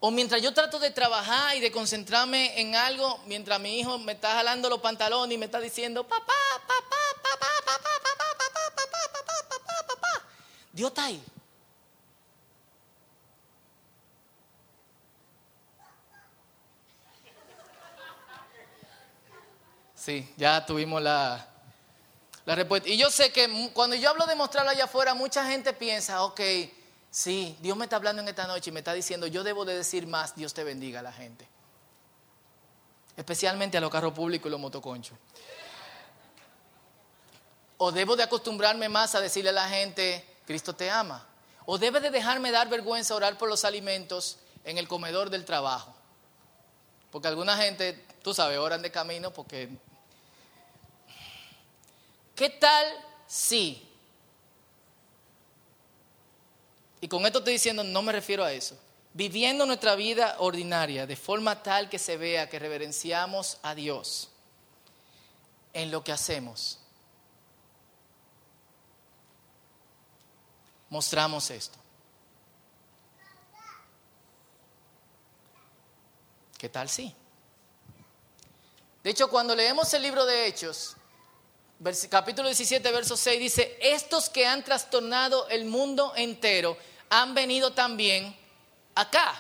O 0.06 0.12
mientras 0.12 0.41
yo 0.41 0.55
trato 0.55 0.79
de 0.79 0.93
trabajar 0.93 1.56
y 1.56 1.61
de 1.61 1.73
concentrarme 1.73 2.61
en 2.61 2.76
algo, 2.76 3.19
mientras 3.26 3.58
mi 3.58 3.81
hijo 3.81 3.99
me 3.99 4.12
está 4.12 4.35
jalando 4.35 4.70
los 4.70 4.81
pantalones 4.81 5.35
y 5.35 5.37
me 5.37 5.47
está 5.47 5.58
diciendo, 5.58 6.06
papá, 6.06 6.32
papá, 6.64 6.94
papá, 7.25 7.49
papá, 7.67 7.88
papá, 8.06 8.31
papá, 8.38 8.70
papá, 8.76 9.00
papá, 9.12 9.49
papá, 9.49 9.87
papá. 9.88 10.23
Dios 10.73 10.91
está 10.91 11.06
ahí. 11.06 11.20
Sí, 19.97 20.32
ya 20.37 20.64
tuvimos 20.64 21.03
la, 21.03 21.49
la 22.44 22.55
respuesta. 22.55 22.88
Y 22.88 22.97
yo 22.97 23.11
sé 23.11 23.32
que 23.32 23.73
cuando 23.73 23.97
yo 23.97 24.11
hablo 24.11 24.25
de 24.26 24.37
mostrarlo 24.37 24.70
allá 24.70 24.85
afuera, 24.85 25.14
mucha 25.14 25.44
gente 25.49 25.73
piensa, 25.73 26.23
ok, 26.23 26.41
Sí, 27.16 27.56
Dios 27.62 27.78
me 27.78 27.84
está 27.86 27.96
hablando 27.96 28.20
en 28.20 28.28
esta 28.28 28.46
noche 28.46 28.68
y 28.68 28.72
me 28.74 28.80
está 28.80 28.92
diciendo, 28.92 29.26
yo 29.26 29.42
debo 29.42 29.64
de 29.64 29.74
decir 29.74 30.06
más, 30.06 30.36
Dios 30.36 30.52
te 30.52 30.64
bendiga 30.64 31.00
a 31.00 31.02
la 31.02 31.14
gente. 31.14 31.48
Especialmente 33.17 33.79
a 33.79 33.81
los 33.81 33.91
carros 33.91 34.12
públicos 34.12 34.46
y 34.48 34.50
los 34.50 34.60
motoconchos. 34.60 35.17
O 37.79 37.91
debo 37.91 38.17
de 38.17 38.24
acostumbrarme 38.24 38.91
más 38.91 39.14
a 39.14 39.22
decirle 39.22 39.48
a 39.48 39.55
la 39.55 39.67
gente, 39.67 40.26
Cristo 40.44 40.74
te 40.74 40.91
ama. 40.91 41.26
O 41.64 41.79
debe 41.79 42.00
de 42.00 42.10
dejarme 42.10 42.50
dar 42.50 42.69
vergüenza 42.69 43.14
orar 43.14 43.38
por 43.38 43.48
los 43.48 43.64
alimentos 43.64 44.36
en 44.62 44.76
el 44.76 44.86
comedor 44.86 45.31
del 45.31 45.46
trabajo. 45.46 45.94
Porque 47.10 47.29
alguna 47.29 47.56
gente, 47.56 48.05
tú 48.22 48.34
sabes, 48.34 48.58
oran 48.58 48.82
de 48.82 48.93
camino 48.93 49.32
porque... 49.32 49.70
¿Qué 52.34 52.50
tal 52.50 52.84
si 53.26 53.88
y 57.06 57.08
con 57.08 57.25
esto 57.25 57.39
estoy 57.39 57.53
diciendo, 57.53 57.84
no 57.84 58.03
me 58.03 58.10
refiero 58.10 58.43
a 58.43 58.53
eso, 58.53 58.77
viviendo 59.13 59.65
nuestra 59.65 59.94
vida 59.94 60.34
ordinaria 60.41 61.06
de 61.06 61.15
forma 61.15 61.63
tal 61.63 61.89
que 61.89 62.01
se 62.01 62.17
vea 62.17 62.48
que 62.48 62.58
reverenciamos 62.58 63.58
a 63.63 63.77
Dios 63.77 64.29
en 65.72 65.93
lo 65.93 66.03
que 66.03 66.10
hacemos. 66.10 66.81
Mostramos 70.91 71.48
esto. 71.53 71.79
¿Qué 76.58 76.69
tal 76.69 76.89
sí? 76.89 77.15
De 79.05 79.10
hecho, 79.10 79.31
cuando 79.31 79.55
leemos 79.55 79.94
el 79.94 80.03
libro 80.03 80.27
de 80.27 80.48
Hechos, 80.48 80.96
capítulo 82.10 82.48
17, 82.48 82.91
verso 82.91 83.17
6 83.17 83.39
dice, 83.39 83.79
estos 83.81 84.29
que 84.29 84.44
han 84.44 84.65
trastornado 84.65 85.48
el 85.51 85.67
mundo 85.67 86.13
entero 86.17 86.77
han 87.10 87.34
venido 87.34 87.72
también 87.72 88.36
acá. 88.94 89.34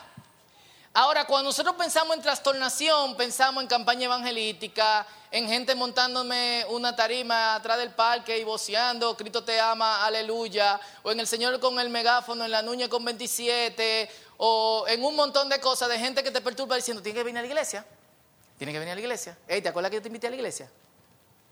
Ahora, 0.98 1.26
cuando 1.26 1.50
nosotros 1.50 1.76
pensamos 1.76 2.16
en 2.16 2.22
trastornación, 2.22 3.16
pensamos 3.18 3.62
en 3.62 3.68
campaña 3.68 4.06
evangelística, 4.06 5.06
en 5.30 5.46
gente 5.46 5.74
montándome 5.74 6.64
una 6.70 6.96
tarima 6.96 7.56
atrás 7.56 7.76
del 7.76 7.90
parque 7.90 8.38
y 8.38 8.44
voceando, 8.44 9.14
Cristo 9.14 9.44
te 9.44 9.60
ama, 9.60 10.06
aleluya, 10.06 10.80
o 11.02 11.12
en 11.12 11.20
el 11.20 11.26
Señor 11.26 11.60
con 11.60 11.78
el 11.78 11.90
megáfono, 11.90 12.46
en 12.46 12.50
la 12.50 12.62
Nuña 12.62 12.88
con 12.88 13.04
27, 13.04 14.08
o 14.38 14.86
en 14.88 15.04
un 15.04 15.14
montón 15.14 15.50
de 15.50 15.60
cosas 15.60 15.90
de 15.90 15.98
gente 15.98 16.22
que 16.22 16.30
te 16.30 16.40
perturba 16.40 16.76
diciendo, 16.76 17.02
tienes 17.02 17.20
que 17.20 17.24
venir 17.24 17.40
a 17.40 17.42
la 17.42 17.48
iglesia, 17.48 17.84
tienes 18.56 18.72
que 18.72 18.78
venir 18.78 18.92
a 18.92 18.94
la 18.94 19.00
iglesia. 19.02 19.36
¿te 19.46 19.68
acuerdas 19.68 19.90
que 19.90 19.96
yo 19.96 20.02
te 20.02 20.08
invité 20.08 20.28
a 20.28 20.30
la 20.30 20.36
iglesia? 20.36 20.70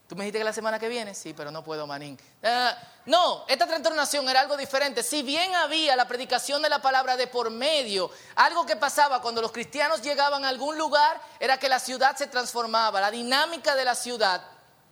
Tú 0.06 0.16
me 0.16 0.24
dijiste 0.24 0.38
que 0.38 0.44
la 0.44 0.52
semana 0.52 0.78
que 0.78 0.88
viene, 0.88 1.14
sí, 1.14 1.32
pero 1.32 1.50
no 1.50 1.64
puedo, 1.64 1.86
manín. 1.86 2.18
Ah, 2.42 2.76
no, 3.06 3.46
esta 3.48 3.66
trastornación 3.66 4.28
era 4.28 4.40
algo 4.40 4.56
diferente. 4.56 5.02
Si 5.02 5.22
bien 5.22 5.54
había 5.54 5.96
la 5.96 6.06
predicación 6.06 6.60
de 6.60 6.68
la 6.68 6.82
palabra 6.82 7.16
de 7.16 7.26
por 7.26 7.50
medio, 7.50 8.10
algo 8.36 8.66
que 8.66 8.76
pasaba 8.76 9.22
cuando 9.22 9.40
los 9.40 9.50
cristianos 9.50 10.02
llegaban 10.02 10.44
a 10.44 10.50
algún 10.50 10.76
lugar 10.76 11.20
era 11.40 11.58
que 11.58 11.70
la 11.70 11.78
ciudad 11.78 12.16
se 12.16 12.26
transformaba, 12.26 13.00
la 13.00 13.10
dinámica 13.10 13.74
de 13.74 13.84
la 13.86 13.94
ciudad 13.94 14.42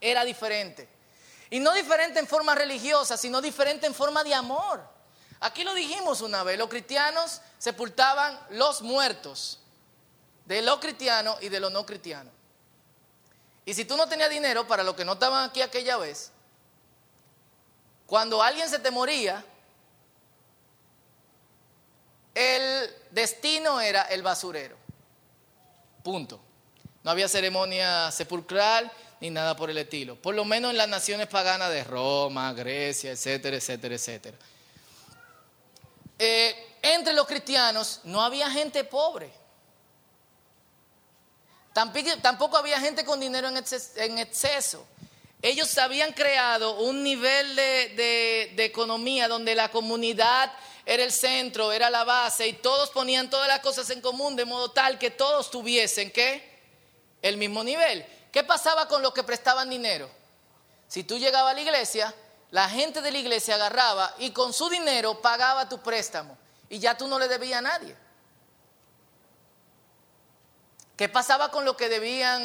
era 0.00 0.25
diferente. 0.25 0.88
Y 1.50 1.61
no 1.61 1.75
diferente 1.75 2.19
en 2.19 2.26
forma 2.26 2.54
religiosa, 2.54 3.19
sino 3.19 3.42
diferente 3.42 3.87
en 3.87 3.95
forma 3.95 4.25
de 4.25 4.35
amor. 4.35 4.83
Aquí 5.40 5.62
lo 5.62 5.75
dijimos 5.75 6.23
una 6.23 6.42
vez, 6.42 6.57
los 6.57 6.71
cristianos 6.71 7.42
sepultaban 7.59 8.40
los 8.50 8.81
muertos 8.81 9.61
de 10.47 10.62
los 10.62 10.78
cristianos 10.78 11.37
y 11.42 11.50
de 11.50 11.61
los 11.61 11.71
no 11.71 11.85
cristianos. 11.85 12.33
Y 13.64 13.75
si 13.75 13.85
tú 13.85 13.97
no 13.97 14.09
tenías 14.09 14.31
dinero, 14.31 14.66
para 14.66 14.83
los 14.83 14.95
que 14.95 15.04
no 15.04 15.12
estaban 15.12 15.49
aquí 15.49 15.62
aquella 15.62 15.97
vez, 15.97 16.33
cuando 18.07 18.42
alguien 18.42 18.69
se 18.69 18.78
te 18.78 18.90
moría, 18.90 19.45
el 22.35 22.90
destino 23.11 23.81
era 23.81 24.02
el 24.02 24.23
basurero. 24.23 24.76
Punto. 26.02 26.40
No 27.04 27.11
había 27.11 27.28
ceremonia 27.28 28.11
sepulcral 28.11 28.90
ni 29.21 29.31
nada 29.31 29.57
por 29.57 29.71
el 29.71 29.78
estilo. 29.78 30.16
Por 30.16 30.35
lo 30.35 30.45
menos 30.45 30.73
en 30.73 30.78
las 30.78 30.88
naciones 30.88 31.28
paganas 31.28 31.71
de 31.71 31.85
Roma, 31.85 32.52
Grecia, 32.52 33.12
etcétera, 33.12 33.57
etcétera, 33.57 33.95
etcétera. 33.95 34.37
Eh, 36.19 36.76
entre 36.83 37.12
los 37.12 37.26
cristianos 37.26 38.00
no 38.04 38.21
había 38.23 38.50
gente 38.50 38.85
pobre. 38.85 39.33
Tampoco 41.73 42.57
había 42.57 42.79
gente 42.81 43.05
con 43.05 43.21
dinero 43.21 43.49
en 43.49 44.19
exceso. 44.19 44.87
Ellos 45.43 45.76
habían 45.79 46.12
creado 46.12 46.79
un 46.79 47.02
nivel 47.02 47.57
de, 47.57 48.55
economía 48.59 49.26
donde 49.26 49.57
la 49.57 49.71
comunidad 49.71 50.52
era 50.87 51.02
el 51.02 51.11
centro, 51.11 51.73
era 51.73 51.91
la 51.91 52.05
base 52.05 52.47
y 52.47 52.52
todos 52.52 52.91
ponían 52.91 53.29
todas 53.29 53.49
las 53.49 53.59
cosas 53.59 53.91
en 53.91 54.00
común 54.00 54.37
de 54.37 54.45
modo 54.45 54.71
tal 54.71 54.99
que 54.99 55.11
todos 55.11 55.50
tuviesen 55.50 56.12
¿qué? 56.12 56.61
el 57.23 57.37
mismo 57.37 57.64
nivel. 57.64 58.07
¿Qué 58.31 58.45
pasaba 58.45 58.87
con 58.87 59.02
los 59.02 59.12
que 59.12 59.25
prestaban 59.25 59.69
dinero? 59.69 60.09
Si 60.87 61.02
tú 61.02 61.19
llegabas 61.19 61.52
a 61.52 61.55
la 61.55 61.61
iglesia, 61.61 62.14
la 62.52 62.69
gente 62.69 63.00
de 63.00 63.11
la 63.11 63.19
iglesia 63.19 63.57
agarraba 63.57 64.14
y 64.19 64.31
con 64.31 64.52
su 64.52 64.69
dinero 64.69 65.21
pagaba 65.21 65.69
tu 65.69 65.81
préstamo 65.81 66.38
y 66.69 66.79
ya 66.79 66.97
tú 66.97 67.09
no 67.09 67.19
le 67.19 67.26
debías 67.26 67.59
a 67.59 67.62
nadie. 67.62 67.97
¿Qué 71.02 71.09
pasaba 71.09 71.50
con 71.50 71.64
los 71.64 71.75
que 71.75 71.88
debían 71.88 72.40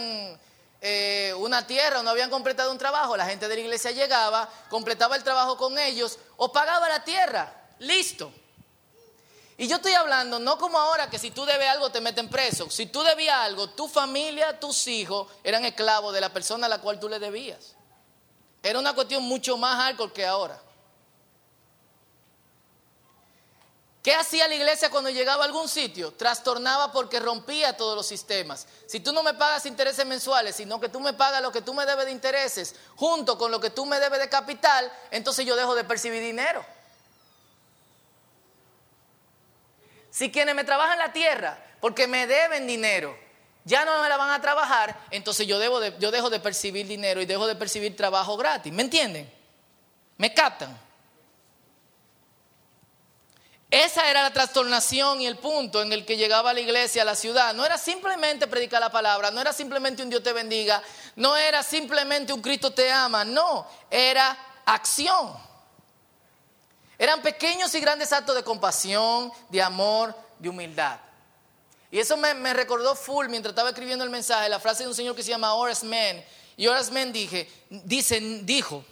eh, 0.81 1.31
una 1.37 1.67
tierra 1.67 1.99
o 1.99 2.01
no 2.01 2.09
habían 2.09 2.31
completado 2.31 2.71
un 2.71 2.79
trabajo? 2.79 3.15
La 3.15 3.27
gente 3.27 3.47
de 3.47 3.53
la 3.53 3.61
iglesia 3.61 3.91
llegaba, 3.91 4.49
completaba 4.71 5.15
el 5.15 5.23
trabajo 5.23 5.55
con 5.57 5.77
ellos 5.77 6.17
o 6.37 6.51
pagaba 6.51 6.89
la 6.89 7.03
tierra. 7.03 7.53
Listo. 7.77 8.33
Y 9.59 9.67
yo 9.67 9.75
estoy 9.75 9.93
hablando 9.93 10.39
no 10.39 10.57
como 10.57 10.79
ahora 10.79 11.07
que 11.07 11.19
si 11.19 11.29
tú 11.29 11.45
debes 11.45 11.69
algo 11.69 11.91
te 11.91 12.01
meten 12.01 12.29
preso. 12.29 12.67
Si 12.71 12.87
tú 12.87 13.03
debías 13.03 13.37
algo, 13.37 13.69
tu 13.69 13.87
familia, 13.87 14.59
tus 14.59 14.87
hijos 14.87 15.27
eran 15.43 15.63
esclavos 15.63 16.11
de 16.11 16.21
la 16.21 16.33
persona 16.33 16.65
a 16.65 16.69
la 16.69 16.81
cual 16.81 16.99
tú 16.99 17.07
le 17.07 17.19
debías. 17.19 17.75
Era 18.63 18.79
una 18.79 18.95
cuestión 18.95 19.21
mucho 19.21 19.55
más 19.59 19.75
hardcore 19.75 20.13
que 20.13 20.25
ahora. 20.25 20.59
¿Qué 24.07 24.15
hacía 24.15 24.47
la 24.47 24.55
iglesia 24.55 24.89
cuando 24.89 25.09
llegaba 25.09 25.43
a 25.43 25.47
algún 25.47 25.67
sitio? 25.67 26.13
Trastornaba 26.13 26.93
porque 26.93 27.19
rompía 27.19 27.75
todos 27.75 27.93
los 27.93 28.07
sistemas. 28.07 28.65
Si 28.85 29.01
tú 29.01 29.11
no 29.11 29.21
me 29.21 29.33
pagas 29.33 29.65
intereses 29.65 30.05
mensuales, 30.05 30.55
sino 30.55 30.79
que 30.79 30.87
tú 30.87 31.01
me 31.01 31.11
pagas 31.11 31.41
lo 31.41 31.51
que 31.51 31.61
tú 31.61 31.73
me 31.73 31.85
debes 31.85 32.05
de 32.05 32.13
intereses, 32.13 32.73
junto 32.95 33.37
con 33.37 33.51
lo 33.51 33.59
que 33.59 33.69
tú 33.69 33.85
me 33.85 33.99
debes 33.99 34.21
de 34.21 34.29
capital, 34.29 34.89
entonces 35.11 35.45
yo 35.45 35.57
dejo 35.57 35.75
de 35.75 35.83
percibir 35.83 36.21
dinero. 36.21 36.65
Si 40.09 40.31
quienes 40.31 40.55
me 40.55 40.63
trabajan 40.63 40.97
la 40.99 41.11
tierra 41.11 41.61
porque 41.81 42.07
me 42.07 42.27
deben 42.27 42.65
dinero, 42.65 43.13
ya 43.65 43.83
no 43.83 44.01
me 44.01 44.07
la 44.07 44.15
van 44.15 44.29
a 44.29 44.39
trabajar, 44.39 44.97
entonces 45.11 45.45
yo, 45.45 45.59
debo 45.59 45.83
yo 45.99 46.11
dejo 46.11 46.29
de 46.29 46.39
percibir 46.39 46.87
dinero 46.87 47.19
y 47.19 47.25
dejo 47.25 47.45
de 47.45 47.55
percibir 47.55 47.93
trabajo 47.97 48.37
gratis. 48.37 48.71
¿Me 48.71 48.83
entienden? 48.83 49.29
¿Me 50.15 50.33
captan? 50.33 50.86
Esa 53.69 54.09
era 54.09 54.23
la 54.23 54.31
trastornación 54.31 55.19
y 55.19 55.27
el 55.27 55.37
punto 55.37 55.81
en 55.81 55.91
el 55.91 56.05
que 56.05 56.15
llegaba 56.15 56.53
la 56.53 56.61
iglesia 56.61 57.01
a 57.01 57.05
la 57.05 57.15
ciudad. 57.15 57.53
No 57.53 57.65
era 57.65 57.77
simplemente 57.77 58.47
predicar 58.47 58.79
la 58.79 58.91
palabra, 58.91 59.29
no 59.29 59.41
era 59.41 59.51
simplemente 59.51 60.01
un 60.01 60.09
Dios 60.09 60.23
te 60.23 60.31
bendiga, 60.31 60.81
no 61.17 61.35
era 61.35 61.61
simplemente 61.63 62.31
un 62.31 62.41
Cristo 62.41 62.71
te 62.71 62.89
ama, 62.89 63.25
no, 63.25 63.67
era 63.91 64.37
acción. 64.65 65.33
Eran 66.97 67.21
pequeños 67.21 67.75
y 67.75 67.81
grandes 67.81 68.13
actos 68.13 68.35
de 68.35 68.43
compasión, 68.43 69.31
de 69.49 69.61
amor, 69.61 70.15
de 70.39 70.47
humildad. 70.47 70.99
Y 71.91 71.99
eso 71.99 72.15
me, 72.15 72.53
recordó 72.53 72.95
full 72.95 73.27
mientras 73.27 73.51
estaba 73.51 73.69
escribiendo 73.69 74.05
el 74.05 74.09
mensaje, 74.09 74.47
la 74.47 74.61
frase 74.61 74.83
de 74.83 74.89
un 74.89 74.95
señor 74.95 75.15
que 75.15 75.23
se 75.23 75.29
llama 75.29 75.53
Horace 75.53 75.85
Mann. 75.85 76.23
Y 76.55 76.67
Horace 76.67 76.91
Mann 76.91 77.11
dije, 77.11 77.49
dice, 77.69 78.19
dijo 78.43 78.83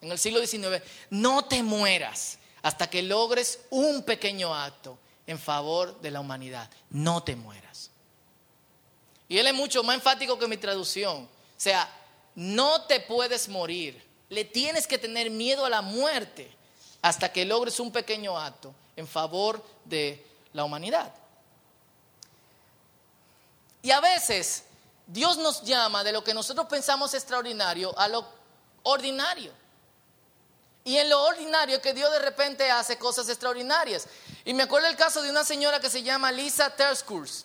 en 0.00 0.10
el 0.10 0.18
siglo 0.18 0.44
XIX, 0.44 0.82
no 1.10 1.44
te 1.44 1.62
mueras 1.62 2.38
hasta 2.68 2.90
que 2.90 3.00
logres 3.00 3.60
un 3.70 4.02
pequeño 4.02 4.54
acto 4.54 4.98
en 5.26 5.38
favor 5.38 5.98
de 6.02 6.10
la 6.10 6.20
humanidad. 6.20 6.68
No 6.90 7.22
te 7.22 7.34
mueras. 7.34 7.90
Y 9.26 9.38
él 9.38 9.46
es 9.46 9.54
mucho 9.54 9.82
más 9.82 9.94
enfático 9.94 10.38
que 10.38 10.46
mi 10.46 10.58
traducción. 10.58 11.22
O 11.22 11.28
sea, 11.56 11.90
no 12.34 12.82
te 12.82 13.00
puedes 13.00 13.48
morir. 13.48 14.06
Le 14.28 14.44
tienes 14.44 14.86
que 14.86 14.98
tener 14.98 15.30
miedo 15.30 15.64
a 15.64 15.70
la 15.70 15.80
muerte 15.80 16.54
hasta 17.00 17.32
que 17.32 17.46
logres 17.46 17.80
un 17.80 17.90
pequeño 17.90 18.38
acto 18.38 18.74
en 18.96 19.08
favor 19.08 19.64
de 19.86 20.26
la 20.52 20.64
humanidad. 20.64 21.10
Y 23.80 23.92
a 23.92 24.00
veces 24.00 24.64
Dios 25.06 25.38
nos 25.38 25.62
llama 25.62 26.04
de 26.04 26.12
lo 26.12 26.22
que 26.22 26.34
nosotros 26.34 26.66
pensamos 26.66 27.14
extraordinario 27.14 27.98
a 27.98 28.08
lo 28.08 28.28
ordinario. 28.82 29.52
Y 30.88 30.96
en 30.96 31.10
lo 31.10 31.22
ordinario 31.22 31.82
que 31.82 31.92
Dios 31.92 32.10
de 32.10 32.18
repente 32.20 32.70
hace 32.70 32.96
cosas 32.96 33.28
extraordinarias. 33.28 34.06
Y 34.46 34.54
me 34.54 34.62
acuerdo 34.62 34.88
el 34.88 34.96
caso 34.96 35.20
de 35.20 35.28
una 35.28 35.44
señora 35.44 35.80
que 35.80 35.90
se 35.90 36.02
llama 36.02 36.32
Lisa 36.32 36.74
Terskurs, 36.74 37.44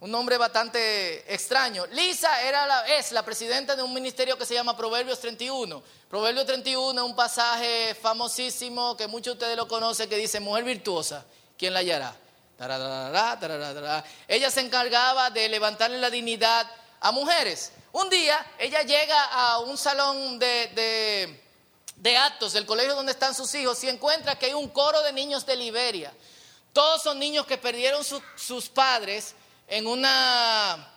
un 0.00 0.10
nombre 0.10 0.38
bastante 0.38 1.30
extraño. 1.30 1.86
Lisa 1.88 2.40
era 2.40 2.86
es 2.86 3.12
la 3.12 3.22
presidenta 3.22 3.76
de 3.76 3.82
un 3.82 3.92
ministerio 3.92 4.38
que 4.38 4.46
se 4.46 4.54
llama 4.54 4.78
Proverbios 4.78 5.20
31. 5.20 5.82
Proverbios 6.08 6.46
31 6.46 7.02
es 7.02 7.06
un 7.06 7.14
pasaje 7.14 7.94
famosísimo 8.00 8.96
que 8.96 9.06
muchos 9.06 9.34
de 9.34 9.44
ustedes 9.44 9.56
lo 9.58 9.68
conocen 9.68 10.08
que 10.08 10.16
dice, 10.16 10.40
mujer 10.40 10.64
virtuosa, 10.64 11.26
¿quién 11.58 11.74
la 11.74 11.80
hallará? 11.80 12.14
Ella 14.26 14.50
se 14.50 14.60
encargaba 14.62 15.28
de 15.28 15.50
levantarle 15.50 15.98
la 15.98 16.08
dignidad 16.08 16.66
a 17.00 17.12
mujeres. 17.12 17.72
Un 17.92 18.08
día 18.08 18.54
ella 18.58 18.80
llega 18.84 19.22
a 19.24 19.58
un 19.58 19.76
salón 19.76 20.38
de 20.38 21.49
actos 22.16 22.52
del 22.52 22.66
colegio 22.66 22.94
donde 22.94 23.12
están 23.12 23.34
sus 23.34 23.54
hijos 23.54 23.82
y 23.84 23.88
encuentra 23.88 24.38
que 24.38 24.46
hay 24.46 24.54
un 24.54 24.68
coro 24.68 25.02
de 25.02 25.12
niños 25.12 25.44
de 25.46 25.56
Liberia. 25.56 26.12
Todos 26.72 27.02
son 27.02 27.18
niños 27.18 27.46
que 27.46 27.58
perdieron 27.58 28.02
sus 28.36 28.68
padres 28.68 29.34
en 29.68 29.86
una, 29.86 30.92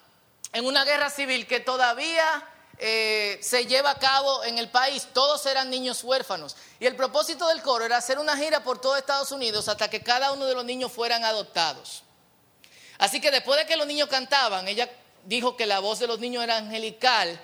en 0.51 0.65
una 0.65 0.85
guerra 0.85 1.09
civil 1.09 1.47
que 1.47 1.59
todavía 1.59 2.47
eh, 2.77 3.39
se 3.41 3.65
lleva 3.65 3.91
a 3.91 3.99
cabo 3.99 4.43
en 4.43 4.57
el 4.57 4.69
país. 4.69 5.07
Todos 5.13 5.45
eran 5.45 5.69
niños 5.69 6.03
huérfanos. 6.03 6.55
Y 6.79 6.85
el 6.85 6.95
propósito 6.95 7.47
del 7.47 7.61
coro 7.61 7.85
era 7.85 7.97
hacer 7.97 8.19
una 8.19 8.37
gira 8.37 8.63
por 8.63 8.79
todo 8.79 8.95
Estados 8.95 9.31
Unidos 9.31 9.67
hasta 9.67 9.89
que 9.89 10.01
cada 10.01 10.31
uno 10.31 10.45
de 10.45 10.55
los 10.55 10.65
niños 10.65 10.91
fueran 10.91 11.23
adoptados. 11.23 12.03
Así 12.97 13.19
que 13.19 13.31
después 13.31 13.59
de 13.59 13.65
que 13.65 13.77
los 13.77 13.87
niños 13.87 14.09
cantaban, 14.09 14.67
ella 14.67 14.89
dijo 15.25 15.55
que 15.57 15.65
la 15.65 15.79
voz 15.79 15.99
de 15.99 16.07
los 16.07 16.19
niños 16.19 16.43
era 16.43 16.57
angelical 16.57 17.39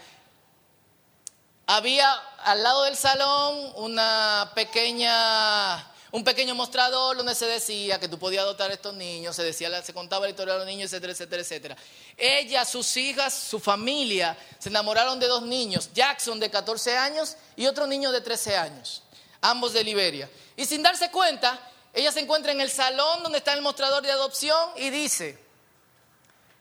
había 1.70 2.12
al 2.46 2.64
lado 2.64 2.84
del 2.86 2.96
salón 2.96 3.74
una 3.76 4.52
pequeña, 4.56 5.78
un 6.12 6.24
pequeño 6.24 6.56
mostrador 6.56 7.16
donde 7.16 7.36
se 7.36 7.46
decía 7.46 8.00
que 8.00 8.08
tú 8.08 8.18
podías 8.18 8.42
adoptar 8.42 8.72
a 8.72 8.74
estos 8.74 8.96
niños, 8.96 9.36
se, 9.36 9.44
decía, 9.44 9.84
se 9.84 9.94
contaba 9.94 10.26
la 10.26 10.32
historia 10.32 10.56
de 10.56 10.62
los 10.62 10.68
niños, 10.68 10.92
etcétera, 10.92 11.14
etcétera, 11.14 11.42
etcétera. 11.44 11.78
Ella, 12.18 12.66
sus 12.66 12.98
hijas, 12.98 13.36
su 13.36 13.60
familia 13.60 14.36
se 14.58 14.70
enamoraron 14.70 15.20
de 15.20 15.28
dos 15.28 15.44
niños, 15.44 15.92
Jackson 15.94 16.40
de 16.40 16.50
14 16.50 16.98
años 16.98 17.38
y 17.56 17.68
otro 17.68 17.86
niño 17.86 18.12
de 18.12 18.22
13 18.22 18.58
años, 18.58 19.04
ambos 19.40 19.72
de 19.74 19.84
Liberia. 19.84 20.28
Y 20.58 20.66
sin 20.66 20.82
darse 20.82 21.12
cuenta, 21.12 21.60
ella 21.94 22.12
se 22.12 22.22
encuentra 22.22 22.52
en 22.52 22.62
el 22.62 22.72
salón 22.72 23.22
donde 23.22 23.38
está 23.38 23.54
el 23.54 23.62
mostrador 23.62 24.02
de 24.02 24.12
adopción 24.12 24.72
y 24.76 24.90
dice, 24.90 25.38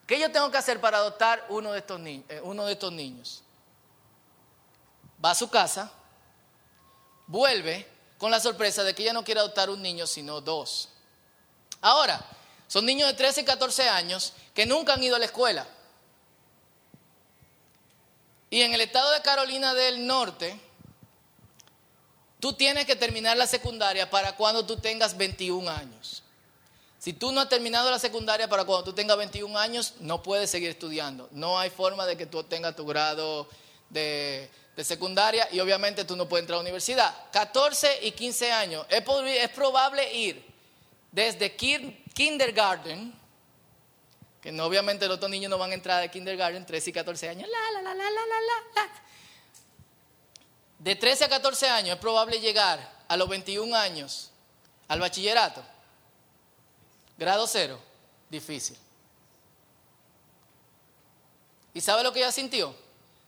¿qué 0.07 0.21
yo 0.21 0.31
tengo 0.31 0.51
que 0.51 0.59
hacer 0.59 0.83
para 0.83 0.99
adoptar 0.99 1.47
uno 1.49 1.73
de 1.73 1.79
estos, 1.79 1.99
eh, 2.05 2.43
uno 2.43 2.67
de 2.67 2.75
estos 2.75 2.93
niños? 2.93 3.43
Va 5.25 5.31
a 5.31 5.35
su 5.35 5.49
casa, 5.51 5.91
vuelve 7.27 7.87
con 8.19 8.31
la 8.31 8.41
sorpresa 8.41 8.83
de 8.83 8.95
que 8.95 9.03
ella 9.03 9.13
no 9.13 9.25
quiere 9.25 9.41
adoptar 9.41 9.71
un 9.71 9.81
niño, 9.81 10.07
sino 10.07 10.41
dos. 10.41 10.89
Ahora, 11.81 12.25
son 12.67 12.85
niños 12.85 13.09
de 13.09 13.15
13 13.15 13.43
y 13.43 13.45
14 13.45 13.89
años 13.89 14.33
que 14.55 14.67
nunca 14.67 14.95
han 14.95 15.03
ido 15.03 15.17
a 15.17 15.19
la 15.19 15.25
escuela. 15.25 15.67
Y 18.51 18.63
en 18.63 18.75
el 18.75 18.81
estado 18.81 19.11
de 19.13 19.23
Carolina 19.23 19.75
del 19.75 20.07
Norte, 20.07 20.59
tú 22.41 22.55
tienes 22.55 22.87
que 22.87 22.97
terminar 22.97 23.37
la 23.37 23.47
secundaria 23.47 24.11
para 24.11 24.37
cuando 24.37 24.65
tú 24.65 24.79
tengas 24.79 25.17
21 25.17 25.71
años. 25.71 26.23
Si 26.99 27.13
tú 27.13 27.31
no 27.31 27.41
has 27.41 27.49
terminado 27.49 27.91
la 27.91 27.99
secundaria 27.99 28.49
para 28.49 28.65
cuando 28.65 28.85
tú 28.85 28.93
tengas 28.93 29.17
21 29.17 29.57
años, 29.57 29.95
no 30.01 30.23
puedes 30.23 30.51
seguir 30.51 30.71
estudiando. 30.71 31.29
No 31.31 31.59
hay 31.59 31.71
forma 31.71 32.07
de 32.07 32.17
que 32.17 32.27
tú 32.27 32.39
obtengas 32.39 32.75
tu 32.75 32.85
grado 32.87 33.49
de, 33.91 34.51
secundaria 34.83 35.49
y 35.51 35.59
obviamente 35.59 36.05
tú 36.05 36.15
no 36.15 36.29
puedes 36.29 36.45
entrar 36.45 36.57
a 36.57 36.59
la 36.59 36.63
universidad. 36.63 37.15
14 37.33 38.01
y 38.03 38.13
15 38.13 38.53
años. 38.53 38.87
Es, 38.89 39.03
es 39.03 39.49
probable 39.51 40.13
ir 40.15 40.45
desde 41.11 41.57
kindergarten, 41.57 43.13
que 44.41 44.53
no, 44.53 44.65
obviamente 44.65 45.09
los 45.09 45.17
otros 45.17 45.31
niños 45.31 45.51
no 45.51 45.59
van 45.59 45.73
a 45.73 45.75
entrar 45.75 46.01
de 46.01 46.11
kindergarten, 46.11 46.65
13 46.65 46.91
y 46.91 46.93
14 46.93 47.29
años. 47.29 47.51
La, 47.51 47.83
la, 47.83 47.95
la. 47.95 48.09
De 50.79 50.95
13 50.95 51.25
a 51.25 51.29
14 51.29 51.69
años 51.69 51.95
es 51.97 52.01
probable 52.01 52.39
llegar 52.39 52.79
a 53.09 53.17
los 53.17 53.29
21 53.29 53.75
años 53.77 54.31
al 54.87 55.01
bachillerato. 55.01 55.63
Grado 57.19 57.49
cero, 57.49 57.81
difícil. 58.31 58.77
¿Y 61.75 61.81
sabe 61.81 62.05
lo 62.05 62.13
que 62.13 62.21
ella 62.21 62.31
sintió? 62.31 62.75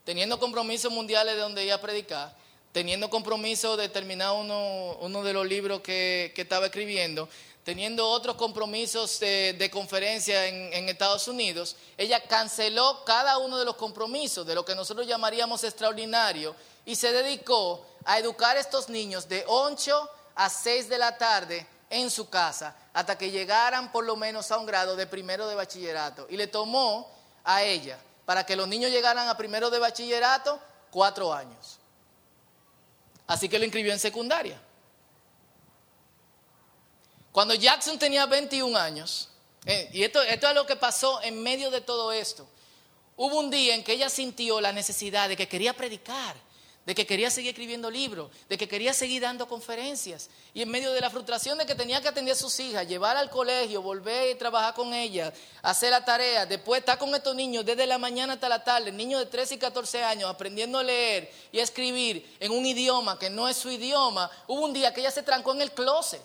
Teniendo 0.05 0.39
compromisos 0.39 0.93
mundiales 0.93 1.35
de 1.35 1.41
donde 1.41 1.63
ella 1.63 1.77
a 1.77 1.81
predicar, 1.81 2.35
teniendo 2.73 3.11
compromiso 3.11 3.77
de 3.77 3.89
terminar 3.89 4.33
uno, 4.33 4.97
uno 5.01 5.23
de 5.23 5.33
los 5.33 5.47
libros 5.47 5.81
que, 5.81 6.33
estaba 6.37 6.67
escribiendo, 6.67 7.29
teniendo 7.65 8.09
otros 8.09 8.37
compromisos 8.37 9.21
de, 9.21 9.71
conferencia 9.73 10.47
en, 10.47 10.73
en, 10.73 10.89
Estados 10.89 11.29
Unidos, 11.29 11.77
ella 11.99 12.23
canceló 12.27 13.05
cada 13.05 13.39
uno 13.39 13.59
de 13.59 13.65
los 13.65 13.77
compromisos 13.77 14.47
de 14.47 14.55
lo 14.55 14.65
que 14.65 14.75
nosotros 14.75 15.07
llamaríamos 15.07 15.65
extraordinario 15.65 16.55
y 16.87 16.97
se 16.97 17.13
dedicó 17.13 17.85
a 18.05 18.19
educar 18.19 18.57
a 18.57 18.61
estos 18.61 18.89
niños 18.89 19.29
de 19.29 19.45
8 19.47 20.11
a 20.35 20.49
6 20.49 20.89
de 20.89 20.99
la 20.99 21.19
tarde 21.19 21.67
en 21.91 22.09
su 22.11 22.31
casa 22.31 22.75
hasta 22.93 23.19
que 23.19 23.31
llegaran 23.31 23.93
por 23.93 24.05
lo 24.05 24.17
menos 24.17 24.51
a 24.51 24.59
un 24.59 24.67
grado 24.67 24.97
de 24.97 25.07
primero 25.07 25.47
de 25.47 25.55
bachillerato. 25.55 26.27
Y 26.31 26.37
le 26.37 26.47
tomó 26.47 27.11
a 27.45 27.63
ella, 27.63 27.99
para 28.31 28.47
que 28.47 28.55
los 28.55 28.69
niños 28.69 28.93
llegaran 28.93 29.29
a 29.29 29.37
primero 29.37 29.71
de 29.71 29.81
bachillerato, 29.81 30.61
cuatro 30.93 31.35
años. 31.35 31.81
Así 33.27 33.49
que 33.49 33.59
lo 33.59 33.65
inscribió 33.65 33.93
en 33.93 33.99
secundaria. 33.99 34.57
Cuando 37.33 37.55
Jackson 37.55 37.99
tenía 37.99 38.27
21 38.27 38.79
años, 38.79 39.31
eh, 39.67 39.91
y 39.93 40.05
esto, 40.05 40.23
esto 40.23 40.49
es 40.49 40.55
lo 40.55 40.65
que 40.65 40.77
pasó 40.77 41.21
en 41.23 41.43
medio 41.43 41.73
de 41.73 41.81
todo 41.81 42.13
esto, 42.13 42.47
hubo 43.17 43.37
un 43.37 43.51
día 43.51 43.75
en 43.75 43.83
que 43.83 43.95
ella 43.95 44.09
sintió 44.09 44.61
la 44.61 44.71
necesidad 44.71 45.29
de 45.29 45.37
que 45.37 45.49
quería 45.49 45.73
predicar 45.73 46.37
de 46.91 46.95
que 46.97 47.07
quería 47.07 47.31
seguir 47.31 47.51
escribiendo 47.51 47.89
libros, 47.89 48.33
de 48.49 48.59
que 48.59 48.67
quería 48.67 48.93
seguir 48.93 49.23
dando 49.23 49.47
conferencias. 49.47 50.29
Y 50.53 50.63
en 50.63 50.69
medio 50.69 50.91
de 50.93 51.01
la 51.01 51.09
frustración 51.09 51.57
de 51.57 51.65
que 51.65 51.77
tenía 51.77 52.01
que 52.03 52.09
atender 52.09 52.33
a 52.33 52.37
sus 52.37 52.59
hijas, 52.59 52.89
llevar 52.89 53.17
al 53.17 53.31
colegio, 53.31 53.81
volver 53.81 54.35
a 54.35 54.37
trabajar 54.37 54.75
con 54.75 54.93
ellas, 54.93 55.33
hacer 55.63 55.93
la 55.93 56.05
tarea, 56.05 56.47
después 56.47 56.81
estar 56.81 56.99
con 56.99 57.15
estos 57.15 57.37
niños 57.37 57.65
desde 57.65 57.87
la 57.87 57.97
mañana 57.97 58.33
hasta 58.33 58.49
la 58.49 58.65
tarde, 58.65 58.91
niños 58.91 59.21
de 59.21 59.27
13 59.27 59.55
y 59.55 59.59
14 59.59 60.03
años, 60.03 60.29
aprendiendo 60.29 60.81
a 60.81 60.83
leer 60.83 61.33
y 61.53 61.61
a 61.61 61.63
escribir 61.63 62.37
en 62.41 62.51
un 62.51 62.67
idioma 62.67 63.17
que 63.21 63.31
no 63.31 63.47
es 63.47 63.57
su 63.57 63.71
idioma, 63.71 64.29
hubo 64.49 64.65
un 64.65 64.73
día 64.73 64.93
que 64.93 65.01
ella 65.01 65.13
se 65.13 65.23
trancó 65.23 65.53
en 65.53 65.61
el 65.61 65.71
closet 65.71 66.21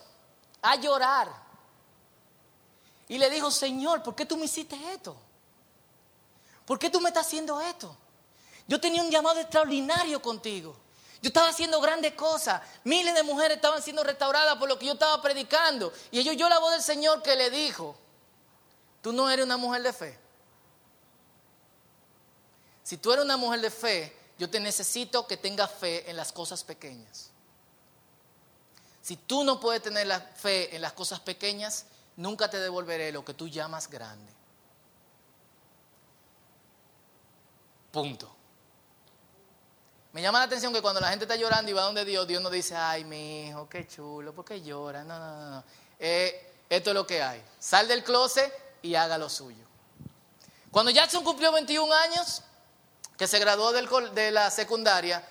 a 0.64 0.78
llorar. 0.78 1.30
Y 3.08 3.20
le 3.20 3.30
dijo, 3.30 3.52
Señor, 3.52 4.02
¿por 4.02 4.16
qué 4.16 4.26
tú 4.26 4.36
me 4.36 4.46
hiciste 4.46 4.76
esto? 4.92 5.16
¿Por 6.66 6.80
qué 6.80 6.90
tú 6.90 7.00
me 7.00 7.10
estás 7.10 7.28
haciendo 7.28 7.62
esto? 7.62 7.96
Yo 8.68 8.80
tenía 8.80 9.02
un 9.02 9.12
llamado 9.12 9.40
extraordinario 9.40 10.22
contigo. 10.22 10.76
Yo 11.22 11.30
estaba 11.30 11.50
haciendo 11.50 11.80
grandes 11.82 12.14
cosas. 12.14 12.62
Miles 12.84 13.14
de 13.14 13.24
mujeres 13.24 13.58
estaban 13.58 13.82
siendo 13.82 14.04
restauradas 14.04 14.58
por 14.58 14.70
lo 14.70 14.78
que 14.78 14.86
yo 14.88 14.94
estaba 14.94 15.22
predicando. 15.22 15.92
Y 16.12 16.20
ellos 16.20 16.36
yo 16.36 16.50
la 16.50 16.60
voz 16.60 16.72
del 16.72 16.82
Señor 16.82 17.22
que 17.22 17.36
le 17.36 17.50
dijo, 17.50 17.96
tú 19.02 19.14
no 19.14 19.30
eres 19.30 19.46
una 19.46 19.58
mujer 19.58 19.84
de 19.84 19.94
fe. 19.94 20.20
Si 22.84 22.98
tú 22.98 23.12
eres 23.12 23.26
una 23.26 23.38
mujer 23.38 23.62
de 23.62 23.72
fe, 23.72 24.16
yo 24.38 24.50
te 24.50 24.60
necesito 24.60 25.26
que 25.26 25.38
tengas 25.38 25.72
fe 25.72 26.10
en 26.10 26.18
las 26.18 26.32
cosas 26.32 26.64
pequeñas. 26.64 27.32
Si 29.02 29.16
tú 29.18 29.44
no 29.44 29.60
puedes 29.60 29.82
tener 29.82 30.08
la 30.08 30.20
fe 30.20 30.76
en 30.76 30.82
las 30.82 30.94
cosas 30.94 31.20
pequeñas, 31.20 31.86
nunca 32.18 32.50
te 32.50 32.60
devolveré 32.60 33.12
lo 33.12 33.24
que 33.24 33.34
tú 33.34 33.48
llamas 33.48 33.90
grande. 33.90 34.32
Punto. 37.92 38.35
Me 40.16 40.22
llama 40.22 40.40
la 40.40 40.46
atención 40.46 40.72
que 40.72 40.82
cuando 40.82 41.02
la 41.02 41.10
gente 41.10 41.26
está 41.26 41.36
llorando 41.36 41.70
y 41.70 41.74
va 41.74 41.82
donde 41.82 42.06
Dios, 42.06 42.26
Dios 42.26 42.42
no 42.42 42.50
dice, 42.50 42.74
ay, 42.74 43.04
mi 43.04 43.50
hijo, 43.50 43.68
qué 43.68 43.86
chulo, 43.86 44.34
¿por 44.34 44.46
qué 44.46 44.62
llora? 44.62 45.04
No, 45.04 45.20
no, 45.20 45.50
no. 45.50 45.64
Eh, 46.00 46.54
esto 46.70 46.92
es 46.92 46.94
lo 46.94 47.06
que 47.06 47.22
hay. 47.22 47.44
Sal 47.60 47.86
del 47.86 48.02
closet 48.02 48.50
y 48.82 48.96
haga 48.96 49.18
lo 49.18 49.28
suyo. 49.28 49.66
Cuando 50.72 50.90
Jackson 50.90 51.22
cumplió 51.22 51.52
21 51.52 51.94
años, 51.94 52.44
que 53.18 53.28
se 53.28 53.40
graduó 53.40 53.74
de 53.74 54.32
la 54.32 54.50
secundaria, 54.52 55.22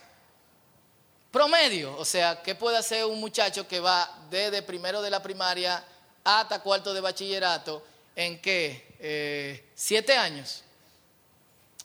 promedio, 1.31 1.97
o 1.97 2.05
sea, 2.05 2.43
¿qué 2.43 2.55
puede 2.55 2.77
hacer 2.77 3.07
un 3.07 3.19
muchacho 3.21 3.67
que 3.67 3.81
va 3.81 4.27
desde 4.29 4.61
primero 4.61 5.01
de 5.01 5.09
la 5.09 5.23
primaria 5.23 5.83
hasta 6.25 6.61
cuarto 6.61 6.93
de 6.93 7.01
bachillerato 7.01 7.83
en 8.15 8.39
qué? 8.39 8.97
Eh, 9.01 9.71
siete 9.75 10.15
años. 10.15 10.63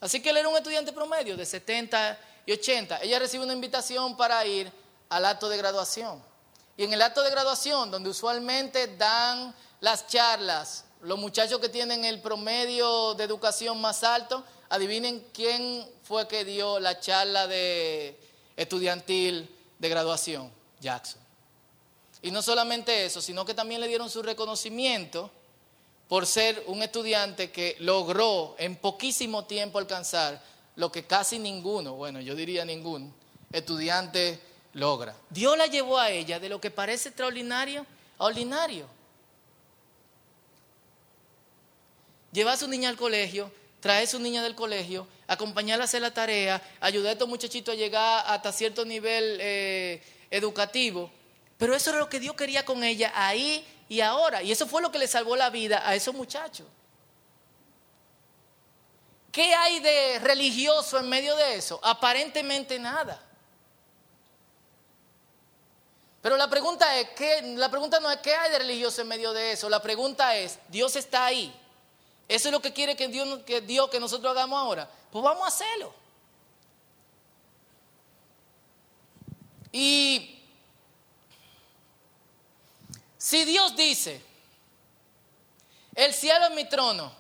Así 0.01 0.21
que 0.21 0.31
él 0.31 0.37
era 0.37 0.49
un 0.49 0.57
estudiante 0.57 0.91
promedio 0.91 1.37
de 1.37 1.45
70 1.45 2.25
y 2.45 2.51
80, 2.53 3.01
ella 3.01 3.19
recibe 3.19 3.43
una 3.43 3.53
invitación 3.53 4.17
para 4.17 4.45
ir 4.45 4.71
al 5.09 5.25
acto 5.25 5.49
de 5.49 5.57
graduación. 5.57 6.21
Y 6.77 6.83
en 6.83 6.93
el 6.93 7.01
acto 7.01 7.21
de 7.21 7.31
graduación, 7.31 7.91
donde 7.91 8.09
usualmente 8.09 8.95
dan 8.95 9.53
las 9.81 10.07
charlas, 10.07 10.85
los 11.01 11.19
muchachos 11.19 11.59
que 11.59 11.69
tienen 11.69 12.05
el 12.05 12.21
promedio 12.21 13.13
de 13.15 13.23
educación 13.23 13.79
más 13.81 14.03
alto, 14.03 14.43
adivinen 14.69 15.27
quién 15.33 15.87
fue 16.03 16.27
que 16.27 16.45
dio 16.45 16.79
la 16.79 16.99
charla 16.99 17.47
de 17.47 18.17
estudiantil 18.55 19.49
de 19.77 19.89
graduación, 19.89 20.51
Jackson. 20.79 21.21
Y 22.21 22.31
no 22.31 22.41
solamente 22.41 23.05
eso, 23.05 23.21
sino 23.21 23.45
que 23.45 23.53
también 23.53 23.81
le 23.81 23.87
dieron 23.87 24.09
su 24.09 24.21
reconocimiento 24.21 25.31
por 26.07 26.25
ser 26.25 26.63
un 26.67 26.81
estudiante 26.83 27.51
que 27.51 27.77
logró 27.79 28.55
en 28.57 28.75
poquísimo 28.75 29.45
tiempo 29.45 29.79
alcanzar 29.79 30.41
lo 30.79 30.93
que 30.93 31.03
casi 31.03 31.39
ninguno, 31.39 31.95
bueno, 31.95 32.21
yo 32.21 32.35
diría 32.35 32.63
ningún 32.63 33.13
estudiante 33.51 34.39
logra. 34.71 35.13
Dios 35.29 35.57
la 35.57 35.67
llevó 35.67 35.99
a 35.99 36.09
ella 36.09 36.39
de 36.39 36.47
lo 36.47 36.61
que 36.61 36.71
parece 36.71 37.09
extraordinario 37.09 37.85
a 38.17 38.23
ordinario. 38.23 38.87
Llevar 42.31 42.53
a 42.53 42.57
su 42.57 42.69
niña 42.69 42.87
al 42.87 42.95
colegio, 42.95 43.51
traer 43.81 44.05
a 44.05 44.09
su 44.09 44.19
niña 44.19 44.41
del 44.41 44.55
colegio, 44.55 45.05
acompañarla 45.27 45.83
a 45.83 45.85
hacer 45.85 46.01
la 46.01 46.13
tarea, 46.13 46.61
ayudar 46.79 47.09
a 47.09 47.13
estos 47.13 47.27
muchachitos 47.27 47.73
a 47.73 47.77
llegar 47.77 48.23
hasta 48.25 48.53
cierto 48.53 48.85
nivel 48.85 49.37
eh, 49.41 50.01
educativo. 50.31 51.11
Pero 51.57 51.75
eso 51.75 51.89
era 51.89 51.99
lo 51.99 52.07
que 52.07 52.21
Dios 52.21 52.35
quería 52.35 52.63
con 52.63 52.85
ella 52.85 53.11
ahí 53.15 53.65
y 53.89 53.99
ahora. 53.99 54.41
Y 54.43 54.53
eso 54.53 54.65
fue 54.65 54.81
lo 54.81 54.93
que 54.93 54.99
le 54.99 55.07
salvó 55.07 55.35
la 55.35 55.49
vida 55.49 55.85
a 55.85 55.93
esos 55.93 56.15
muchachos. 56.15 56.67
¿Qué 59.31 59.53
hay 59.53 59.79
de 59.79 60.19
religioso 60.19 60.97
en 60.97 61.07
medio 61.07 61.35
de 61.35 61.55
eso? 61.55 61.79
Aparentemente 61.83 62.79
nada. 62.79 63.21
Pero 66.21 66.35
la 66.35 66.49
pregunta 66.49 66.97
es, 66.99 67.09
¿qué? 67.11 67.41
la 67.55 67.69
pregunta 67.69 67.99
no 67.99 68.11
es 68.11 68.17
qué 68.17 68.33
hay 68.33 68.51
de 68.51 68.59
religioso 68.59 69.01
en 69.01 69.07
medio 69.07 69.31
de 69.31 69.53
eso, 69.53 69.69
la 69.69 69.81
pregunta 69.81 70.35
es, 70.35 70.59
Dios 70.67 70.95
está 70.95 71.25
ahí. 71.25 71.53
¿Eso 72.27 72.49
es 72.49 72.51
lo 72.51 72.61
que 72.61 72.73
quiere 72.73 72.95
que 72.95 73.07
Dios, 73.07 73.39
que 73.43 73.61
Dios 73.61 73.89
que 73.89 73.99
nosotros 73.99 74.31
hagamos 74.31 74.59
ahora? 74.59 74.89
Pues 75.11 75.23
vamos 75.23 75.43
a 75.43 75.47
hacerlo. 75.47 75.93
Y 79.71 80.43
si 83.17 83.45
Dios 83.45 83.75
dice, 83.75 84.21
el 85.95 86.13
cielo 86.13 86.45
es 86.47 86.51
mi 86.51 86.67
trono 86.67 87.18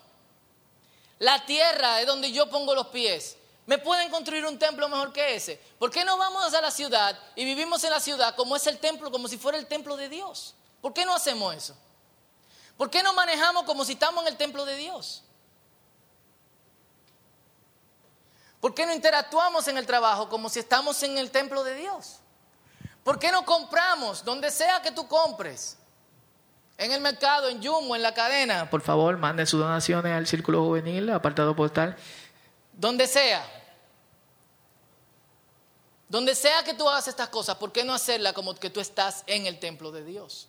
la 1.19 1.45
tierra 1.45 2.01
es 2.01 2.07
donde 2.07 2.31
yo 2.31 2.49
pongo 2.49 2.73
los 2.73 2.87
pies. 2.87 3.37
¿Me 3.65 3.77
pueden 3.77 4.09
construir 4.09 4.45
un 4.45 4.57
templo 4.57 4.89
mejor 4.89 5.13
que 5.13 5.35
ese? 5.35 5.61
¿Por 5.77 5.91
qué 5.91 6.03
no 6.03 6.17
vamos 6.17 6.53
a 6.53 6.61
la 6.61 6.71
ciudad 6.71 7.17
y 7.35 7.45
vivimos 7.45 7.83
en 7.83 7.91
la 7.91 7.99
ciudad 7.99 8.35
como 8.35 8.55
es 8.55 8.65
el 8.65 8.79
templo, 8.79 9.11
como 9.11 9.27
si 9.27 9.37
fuera 9.37 9.57
el 9.57 9.67
templo 9.67 9.95
de 9.95 10.09
Dios? 10.09 10.55
¿Por 10.81 10.93
qué 10.93 11.05
no 11.05 11.13
hacemos 11.13 11.53
eso? 11.53 11.77
¿Por 12.77 12.89
qué 12.89 13.03
no 13.03 13.13
manejamos 13.13 13.63
como 13.63 13.85
si 13.85 13.93
estamos 13.93 14.23
en 14.23 14.29
el 14.29 14.37
templo 14.37 14.65
de 14.65 14.75
Dios? 14.77 15.23
¿Por 18.61 18.73
qué 18.73 18.85
no 18.85 18.93
interactuamos 18.93 19.67
en 19.67 19.77
el 19.77 19.85
trabajo 19.85 20.29
como 20.29 20.49
si 20.49 20.59
estamos 20.59 21.01
en 21.03 21.17
el 21.17 21.29
templo 21.31 21.63
de 21.63 21.75
Dios? 21.75 22.17
¿Por 23.03 23.19
qué 23.19 23.31
no 23.31 23.45
compramos 23.45 24.23
donde 24.23 24.51
sea 24.51 24.81
que 24.81 24.91
tú 24.91 25.07
compres? 25.07 25.77
En 26.79 26.93
el 26.93 27.01
mercado, 27.01 27.49
en 27.49 27.61
Jumbo, 27.61 27.93
en 27.93 28.01
la 28.01 28.13
cadena, 28.13 28.69
por 28.69 28.79
favor, 28.81 29.17
manden 29.17 29.45
sus 29.45 29.59
donaciones 29.59 30.13
al 30.13 30.25
Círculo 30.25 30.63
Juvenil, 30.63 31.09
apartado 31.09 31.53
postal, 31.53 31.97
donde 32.71 33.05
sea. 33.05 33.45
Donde 36.07 36.33
sea 36.33 36.63
que 36.63 36.73
tú 36.73 36.89
hagas 36.89 37.09
estas 37.09 37.27
cosas, 37.27 37.57
¿por 37.57 37.73
qué 37.73 37.83
no 37.83 37.93
hacerla 37.93 38.31
como 38.31 38.55
que 38.55 38.69
tú 38.69 38.79
estás 38.79 39.25
en 39.27 39.45
el 39.45 39.59
templo 39.59 39.91
de 39.91 40.05
Dios? 40.05 40.47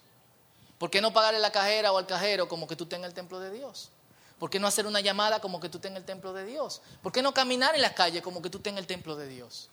¿Por 0.78 0.88
qué 0.88 1.00
no 1.00 1.12
pagarle 1.12 1.40
la 1.40 1.50
cajera 1.50 1.90
o 1.90 1.98
al 1.98 2.06
cajero 2.06 2.48
como 2.48 2.68
que 2.68 2.76
tú 2.76 2.84
estés 2.84 3.00
en 3.00 3.04
el 3.04 3.12
templo 3.12 3.40
de 3.40 3.50
Dios? 3.50 3.90
¿Por 4.38 4.48
qué 4.48 4.60
no 4.60 4.68
hacer 4.68 4.86
una 4.86 5.00
llamada 5.00 5.40
como 5.40 5.58
que 5.58 5.68
tú 5.68 5.78
estés 5.78 5.90
en 5.90 5.96
el 5.96 6.04
templo 6.04 6.32
de 6.32 6.44
Dios? 6.44 6.80
¿Por 7.02 7.10
qué 7.10 7.22
no 7.22 7.34
caminar 7.34 7.74
en 7.74 7.82
las 7.82 7.92
calles 7.92 8.22
como 8.22 8.40
que 8.40 8.48
tú 8.48 8.58
estés 8.58 8.72
en 8.72 8.78
el 8.78 8.86
templo 8.86 9.16
de 9.16 9.26
Dios? 9.26 9.68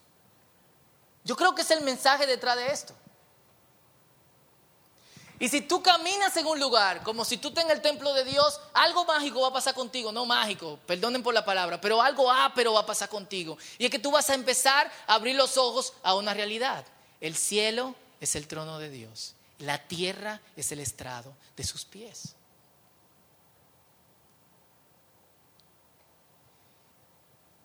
Yo 1.24 1.36
creo 1.36 1.54
que 1.54 1.62
es 1.62 1.70
el 1.70 1.84
mensaje 1.84 2.26
detrás 2.26 2.58
de 2.58 2.68
esto. 2.68 2.96
Y 5.40 5.50
si 5.50 5.62
tú 5.62 5.84
caminas 5.84 6.36
en 6.38 6.48
un 6.48 6.60
lugar 6.60 7.04
como 7.04 7.24
si 7.24 7.38
tú 7.38 7.50
estés 7.50 7.66
en 7.66 7.72
el 7.72 7.82
templo 7.82 8.12
de 8.14 8.24
Dios, 8.24 8.60
algo 8.74 9.06
mágico 9.06 9.42
va 9.42 9.50
a 9.50 9.54
pasar 9.54 9.76
contigo, 9.76 10.12
no 10.12 10.26
mágico, 10.26 10.80
perdonen 10.88 11.22
por 11.22 11.34
la 11.34 11.46
palabra, 11.46 11.80
pero 11.80 12.02
algo 12.02 12.32
pero 12.56 12.74
va 12.74 12.80
a 12.80 12.86
pasar 12.86 13.08
contigo. 13.08 13.58
Y 13.78 13.86
es 13.86 13.92
que 13.92 14.00
tú 14.00 14.10
vas 14.10 14.30
a 14.32 14.34
empezar 14.34 14.92
a 15.06 15.14
abrir 15.14 15.36
los 15.36 15.58
ojos 15.58 15.94
a 16.02 16.16
una 16.16 16.34
realidad. 16.34 16.86
El 17.22 17.36
cielo 17.36 17.94
es 18.20 18.36
el 18.36 18.48
trono 18.48 18.80
de 18.80 18.90
Dios, 18.90 19.36
la 19.60 19.78
tierra 19.88 20.42
es 20.56 20.72
el 20.72 20.80
estrado 20.80 21.34
de 21.56 21.64
sus 21.64 21.86
pies. 21.86 22.34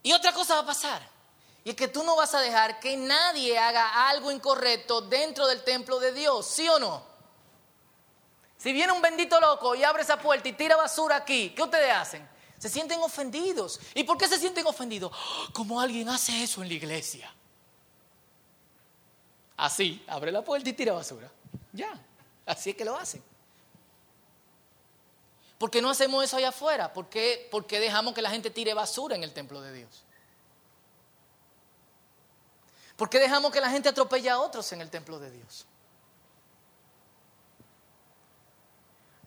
Y 0.02 0.12
otra 0.12 0.32
cosa 0.32 0.56
va 0.56 0.60
a 0.60 0.66
pasar. 0.66 1.08
Y 1.64 1.70
es 1.70 1.76
que 1.76 1.88
tú 1.88 2.02
no 2.02 2.16
vas 2.16 2.34
a 2.34 2.40
dejar 2.40 2.80
que 2.80 2.96
nadie 2.96 3.56
haga 3.58 4.08
algo 4.08 4.30
incorrecto 4.30 5.00
dentro 5.00 5.46
del 5.46 5.62
templo 5.62 6.00
de 6.00 6.12
Dios, 6.12 6.44
¿sí 6.46 6.68
o 6.68 6.78
no? 6.78 7.11
Si 8.62 8.72
viene 8.72 8.92
un 8.92 9.02
bendito 9.02 9.40
loco 9.40 9.74
y 9.74 9.82
abre 9.82 10.02
esa 10.04 10.16
puerta 10.16 10.48
y 10.48 10.52
tira 10.52 10.76
basura 10.76 11.16
aquí, 11.16 11.50
¿qué 11.50 11.64
ustedes 11.64 11.92
hacen? 11.92 12.28
Se 12.58 12.68
sienten 12.68 13.00
ofendidos. 13.00 13.80
¿Y 13.92 14.04
por 14.04 14.16
qué 14.16 14.28
se 14.28 14.38
sienten 14.38 14.64
ofendidos? 14.64 15.10
Como 15.52 15.80
alguien 15.80 16.08
hace 16.08 16.44
eso 16.44 16.62
en 16.62 16.68
la 16.68 16.74
iglesia. 16.74 17.34
Así, 19.56 20.04
abre 20.06 20.30
la 20.30 20.44
puerta 20.44 20.68
y 20.68 20.74
tira 20.74 20.92
basura. 20.92 21.28
Ya, 21.72 21.92
así 22.46 22.70
es 22.70 22.76
que 22.76 22.84
lo 22.84 22.96
hacen. 22.96 23.20
¿Por 25.58 25.68
qué 25.68 25.82
no 25.82 25.90
hacemos 25.90 26.22
eso 26.22 26.36
allá 26.36 26.50
afuera? 26.50 26.92
¿Por 26.92 27.08
qué, 27.08 27.48
¿Por 27.50 27.66
qué 27.66 27.80
dejamos 27.80 28.14
que 28.14 28.22
la 28.22 28.30
gente 28.30 28.48
tire 28.48 28.74
basura 28.74 29.16
en 29.16 29.24
el 29.24 29.32
templo 29.32 29.60
de 29.60 29.72
Dios? 29.72 30.04
¿Por 32.94 33.10
qué 33.10 33.18
dejamos 33.18 33.50
que 33.50 33.60
la 33.60 33.70
gente 33.70 33.88
atropelle 33.88 34.30
a 34.30 34.38
otros 34.38 34.72
en 34.72 34.80
el 34.82 34.88
templo 34.88 35.18
de 35.18 35.32
Dios? 35.32 35.66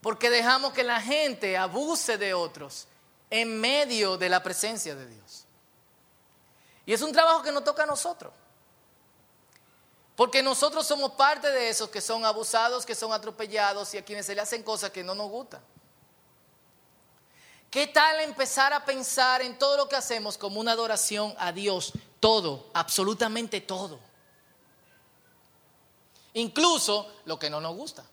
Porque 0.06 0.30
dejamos 0.30 0.72
que 0.72 0.84
la 0.84 1.02
gente 1.02 1.58
abuse 1.58 2.20
de 2.20 2.36
otros 2.36 2.86
en 3.32 3.60
medio 3.60 4.18
de 4.18 4.30
la 4.30 4.44
presencia 4.44 4.94
de 4.94 5.08
Dios. 5.08 5.46
Y 6.86 6.94
es 6.94 7.02
un 7.02 7.12
trabajo 7.12 7.42
que 7.42 7.52
nos 7.52 7.64
toca 7.64 7.82
a 7.82 7.86
nosotros. 7.88 8.32
Porque 10.16 10.44
nosotros 10.44 10.86
somos 10.86 11.14
parte 11.14 11.50
de 11.50 11.70
esos 11.70 11.90
que 11.90 12.02
son 12.02 12.24
abusados, 12.24 12.86
que 12.86 12.94
son 12.94 13.14
atropellados 13.14 13.96
y 13.96 13.98
a 13.98 14.06
quienes 14.06 14.28
se 14.28 14.36
le 14.36 14.42
hacen 14.42 14.62
cosas 14.62 14.92
que 14.92 15.04
no 15.04 15.16
nos 15.16 15.28
gustan. 15.28 15.62
¿Qué 17.72 17.88
tal 17.88 18.20
empezar 18.20 18.74
a 18.74 18.86
pensar 18.86 19.42
en 19.42 19.58
todo 19.58 19.76
lo 19.76 19.90
que 19.90 19.96
hacemos 19.96 20.38
como 20.38 20.60
una 20.60 20.74
adoración 20.74 21.34
a 21.40 21.52
Dios? 21.52 21.94
Todo, 22.20 22.70
absolutamente 22.76 23.60
todo. 23.60 24.00
Incluso 26.34 27.12
lo 27.26 27.40
que 27.40 27.50
no 27.50 27.60
nos 27.60 27.76
gusta. 27.76 28.06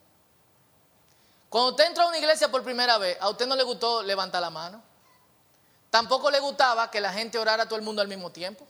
Cuando 1.52 1.72
usted 1.72 1.84
entró 1.84 2.04
a 2.04 2.08
una 2.08 2.16
iglesia 2.16 2.50
por 2.50 2.62
primera 2.62 2.96
vez, 2.96 3.18
a 3.20 3.28
usted 3.28 3.46
no 3.46 3.54
le 3.54 3.62
gustó 3.62 4.02
levantar 4.02 4.40
la 4.40 4.48
mano. 4.48 4.82
Tampoco 5.90 6.30
le 6.30 6.40
gustaba 6.40 6.90
que 6.90 6.98
la 6.98 7.12
gente 7.12 7.38
orara 7.38 7.64
a 7.64 7.66
todo 7.66 7.78
el 7.78 7.84
mundo 7.84 8.00
al 8.00 8.08
mismo 8.08 8.32
tiempo. 8.32 8.66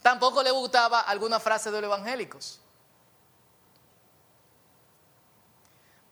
Tampoco 0.00 0.42
le 0.42 0.50
gustaba 0.50 1.00
alguna 1.00 1.38
frase 1.38 1.70
de 1.70 1.82
los 1.82 1.88
evangélicos. 1.88 2.60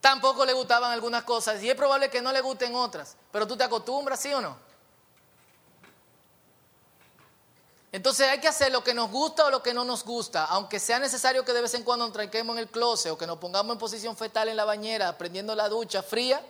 Tampoco 0.03 0.45
le 0.45 0.53
gustaban 0.53 0.93
algunas 0.93 1.25
cosas 1.25 1.63
y 1.63 1.71
es 1.71 1.77
probable 1.77 2.11
que 2.11 2.21
no 2.21 2.31
le 2.31 2.43
gusten 2.43 2.75
otras, 2.75 3.17
pero 3.33 3.47
tú 3.47 3.57
te 3.57 3.65
acostumbras, 3.65 4.21
¿sí 4.21 4.35
o 4.35 4.43
no? 4.43 4.59
Entonces 7.91 8.29
hay 8.29 8.39
que 8.39 8.49
hacer 8.49 8.71
lo 8.71 8.85
que 8.85 8.93
nos 8.93 9.11
gusta 9.11 9.47
o 9.47 9.51
lo 9.51 9.63
que 9.63 9.73
no 9.73 9.85
nos 9.85 10.05
gusta, 10.05 10.45
aunque 10.45 10.79
sea 10.79 10.99
necesario 10.99 11.45
que 11.45 11.53
de 11.53 11.63
vez 11.63 11.73
en 11.75 11.85
cuando 11.85 12.05
nos 12.05 12.13
tranquemos 12.13 12.55
en 12.55 12.61
el 12.61 12.69
closet 12.69 13.13
o 13.13 13.17
que 13.17 13.27
nos 13.27 13.39
pongamos 13.39 13.73
en 13.73 13.79
posición 13.79 14.17
fetal 14.17 14.49
en 14.49 14.57
la 14.57 14.65
bañera, 14.65 15.17
prendiendo 15.17 15.55
la 15.55 15.69
ducha 15.69 16.03
fría, 16.03 16.45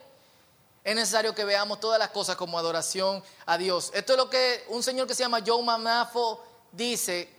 es 0.83 0.95
necesario 0.95 1.35
que 1.35 1.45
veamos 1.45 1.81
todas 1.81 1.99
las 1.99 2.09
cosas 2.09 2.37
como 2.37 2.59
adoración 2.59 3.23
a 3.47 3.57
Dios. 3.59 3.91
Esto 3.95 4.15
es 4.15 4.17
lo 4.17 4.29
que 4.31 4.65
un 4.69 4.83
señor 4.83 5.07
que 5.07 5.15
se 5.15 5.23
llama 5.23 5.41
Joe 5.47 5.63
Manafo 5.63 6.43
dice, 6.73 7.39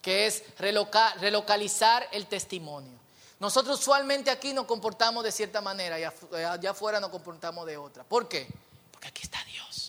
que 0.00 0.26
es 0.26 0.44
relocalizar 0.58 2.06
el 2.12 2.26
testimonio. 2.26 2.92
Nosotros 3.40 3.80
usualmente 3.80 4.30
aquí 4.30 4.52
nos 4.52 4.66
comportamos 4.66 5.24
de 5.24 5.32
cierta 5.32 5.60
manera 5.60 5.98
y 5.98 6.04
allá 6.04 6.70
afuera 6.70 7.00
nos 7.00 7.10
comportamos 7.10 7.66
de 7.66 7.78
otra. 7.78 8.04
¿Por 8.04 8.28
qué? 8.28 8.46
Porque 8.92 9.08
aquí 9.08 9.22
está 9.22 9.42
Dios. 9.44 9.83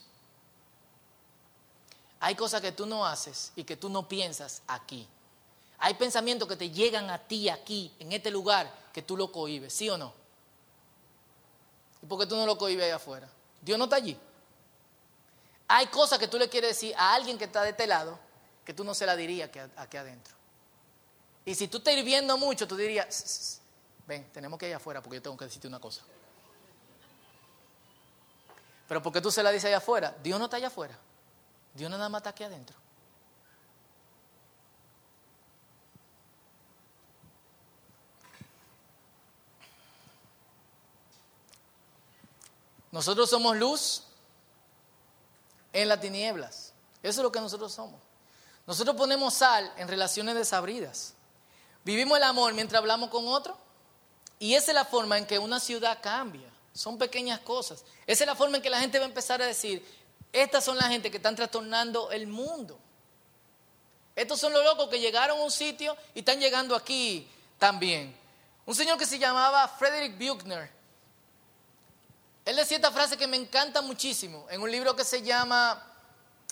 Hay 2.25 2.33
cosas 2.33 2.59
que 2.59 2.71
tú 2.71 2.87
no 2.87 3.05
haces 3.05 3.51
y 3.55 3.63
que 3.63 3.77
tú 3.77 3.87
no 3.87 4.07
piensas 4.07 4.63
aquí. 4.65 5.07
Hay 5.77 5.93
pensamientos 5.93 6.47
que 6.47 6.55
te 6.55 6.71
llegan 6.71 7.11
a 7.11 7.19
ti 7.19 7.49
aquí, 7.49 7.93
en 7.99 8.13
este 8.13 8.31
lugar, 8.31 8.67
que 8.91 9.03
tú 9.03 9.15
lo 9.15 9.31
cohibes, 9.31 9.71
¿sí 9.71 9.91
o 9.91 9.95
no? 9.95 10.11
¿Y 12.01 12.07
por 12.07 12.19
qué 12.19 12.25
tú 12.25 12.35
no 12.35 12.47
lo 12.47 12.57
cohibes 12.57 12.85
allá 12.85 12.95
afuera? 12.95 13.29
Dios 13.61 13.77
no 13.77 13.83
está 13.83 13.97
allí. 13.97 14.17
Hay 15.67 15.85
cosas 15.85 16.17
que 16.17 16.27
tú 16.27 16.39
le 16.39 16.49
quieres 16.49 16.71
decir 16.71 16.95
a 16.97 17.13
alguien 17.13 17.37
que 17.37 17.43
está 17.43 17.61
de 17.61 17.69
este 17.69 17.85
lado 17.85 18.17
que 18.65 18.73
tú 18.73 18.83
no 18.83 18.95
se 18.95 19.05
la 19.05 19.15
dirías 19.15 19.51
aquí 19.75 19.97
adentro. 19.97 20.33
Y 21.45 21.53
si 21.53 21.67
tú 21.67 21.77
estás 21.77 21.93
hirviendo 21.93 22.39
mucho, 22.39 22.67
tú 22.67 22.75
dirías, 22.75 23.61
ven, 24.07 24.27
tenemos 24.31 24.57
que 24.57 24.67
ir 24.67 24.73
afuera 24.73 24.99
porque 24.99 25.17
yo 25.17 25.21
tengo 25.21 25.37
que 25.37 25.45
decirte 25.45 25.67
una 25.67 25.79
cosa. 25.79 26.01
Pero 28.87 29.03
¿por 29.03 29.13
qué 29.13 29.21
tú 29.21 29.29
se 29.29 29.43
la 29.43 29.51
dices 29.51 29.65
allá 29.65 29.77
afuera? 29.77 30.17
Dios 30.23 30.39
no 30.39 30.45
está 30.45 30.57
allá 30.57 30.69
afuera. 30.69 30.97
Dios 31.75 31.91
nada 31.91 32.09
más 32.09 32.19
está 32.19 32.29
aquí 32.31 32.43
adentro. 32.43 32.75
Nosotros 42.91 43.29
somos 43.29 43.57
luz 43.57 44.03
en 45.73 45.89
las 45.89 45.99
tinieblas. 45.99 46.71
Eso 47.03 47.19
es 47.19 47.23
lo 47.23 47.31
que 47.31 47.41
nosotros 47.41 47.73
somos. 47.73 47.99
Nosotros 48.65 48.95
ponemos 48.95 49.33
sal 49.33 49.69
en 49.75 49.89
relaciones 49.89 50.33
desabridas. 50.33 51.13
Vivimos 51.83 52.17
el 52.17 52.23
amor 52.23 52.53
mientras 52.53 52.79
hablamos 52.79 53.09
con 53.09 53.27
otro. 53.27 53.57
Y 54.39 54.55
esa 54.55 54.71
es 54.71 54.75
la 54.75 54.85
forma 54.85 55.17
en 55.17 55.25
que 55.25 55.37
una 55.37 55.59
ciudad 55.59 55.99
cambia. 56.01 56.49
Son 56.73 56.97
pequeñas 56.97 57.41
cosas. 57.41 57.83
Esa 58.07 58.23
es 58.23 58.27
la 58.27 58.35
forma 58.35 58.57
en 58.57 58.63
que 58.63 58.69
la 58.69 58.79
gente 58.79 58.97
va 58.97 59.03
a 59.03 59.09
empezar 59.09 59.41
a 59.41 59.45
decir, 59.45 59.85
estas 60.31 60.63
son 60.63 60.77
la 60.77 60.87
gente 60.89 61.09
que 61.09 61.17
están 61.17 61.35
trastornando 61.35 62.11
el 62.11 62.27
mundo. 62.27 62.79
Estos 64.15 64.39
son 64.39 64.53
los 64.53 64.63
locos 64.63 64.89
que 64.89 64.99
llegaron 64.99 65.39
a 65.39 65.43
un 65.43 65.51
sitio 65.51 65.95
y 66.13 66.19
están 66.19 66.39
llegando 66.39 66.75
aquí 66.75 67.27
también. 67.57 68.15
Un 68.65 68.73
señor 68.73 68.97
que 68.97 69.05
se 69.05 69.19
llamaba 69.19 69.67
Frederick 69.67 70.17
Buechner. 70.17 70.71
Él 72.45 72.55
decía 72.55 72.77
esta 72.77 72.91
frase 72.91 73.17
que 73.17 73.27
me 73.27 73.37
encanta 73.37 73.81
muchísimo 73.81 74.45
en 74.49 74.61
un 74.61 74.71
libro 74.71 74.95
que 74.95 75.03
se 75.03 75.21
llama 75.21 75.83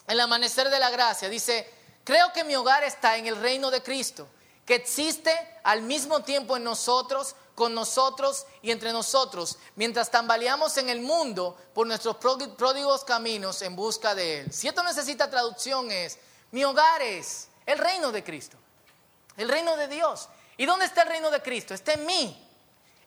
El 0.08 0.20
amanecer 0.20 0.70
de 0.70 0.80
la 0.80 0.90
gracia. 0.90 1.30
Dice, 1.30 1.72
creo 2.04 2.34
que 2.34 2.44
mi 2.44 2.56
hogar 2.56 2.84
está 2.84 3.18
en 3.18 3.28
el 3.28 3.38
reino 3.38 3.72
de 3.72 3.82
Cristo, 3.82 4.28
que 4.66 4.76
existe 4.76 5.32
al 5.64 5.84
mismo 5.84 6.24
tiempo 6.24 6.58
en 6.58 6.64
nosotros 6.64 7.36
con 7.56 7.74
nosotros 7.74 8.46
y 8.62 8.72
entre 8.72 8.92
nosotros, 8.92 9.58
mientras 9.76 10.10
tambaleamos 10.10 10.78
en 10.78 10.90
el 10.90 11.02
mundo 11.02 11.56
por 11.74 11.86
nuestros 11.86 12.18
pródigos 12.18 13.04
caminos 13.04 13.62
en 13.62 13.76
busca 13.76 14.16
de 14.16 14.42
Él. 14.42 14.54
Si 14.54 14.68
esto 14.68 14.84
necesita 14.84 15.30
traducción 15.30 15.92
es, 15.92 16.18
mi 16.52 16.64
hogar 16.64 17.02
es 17.02 17.48
el 17.66 17.78
reino 17.78 18.12
de 18.12 18.24
Cristo, 18.24 18.58
el 19.38 19.50
reino 19.50 19.76
de 19.78 19.88
Dios. 19.88 20.30
¿Y 20.58 20.66
dónde 20.66 20.86
está 20.86 21.04
el 21.04 21.10
reino 21.10 21.32
de 21.32 21.42
Cristo? 21.42 21.74
Está 21.74 21.94
en 21.94 22.06
mí, 22.06 22.48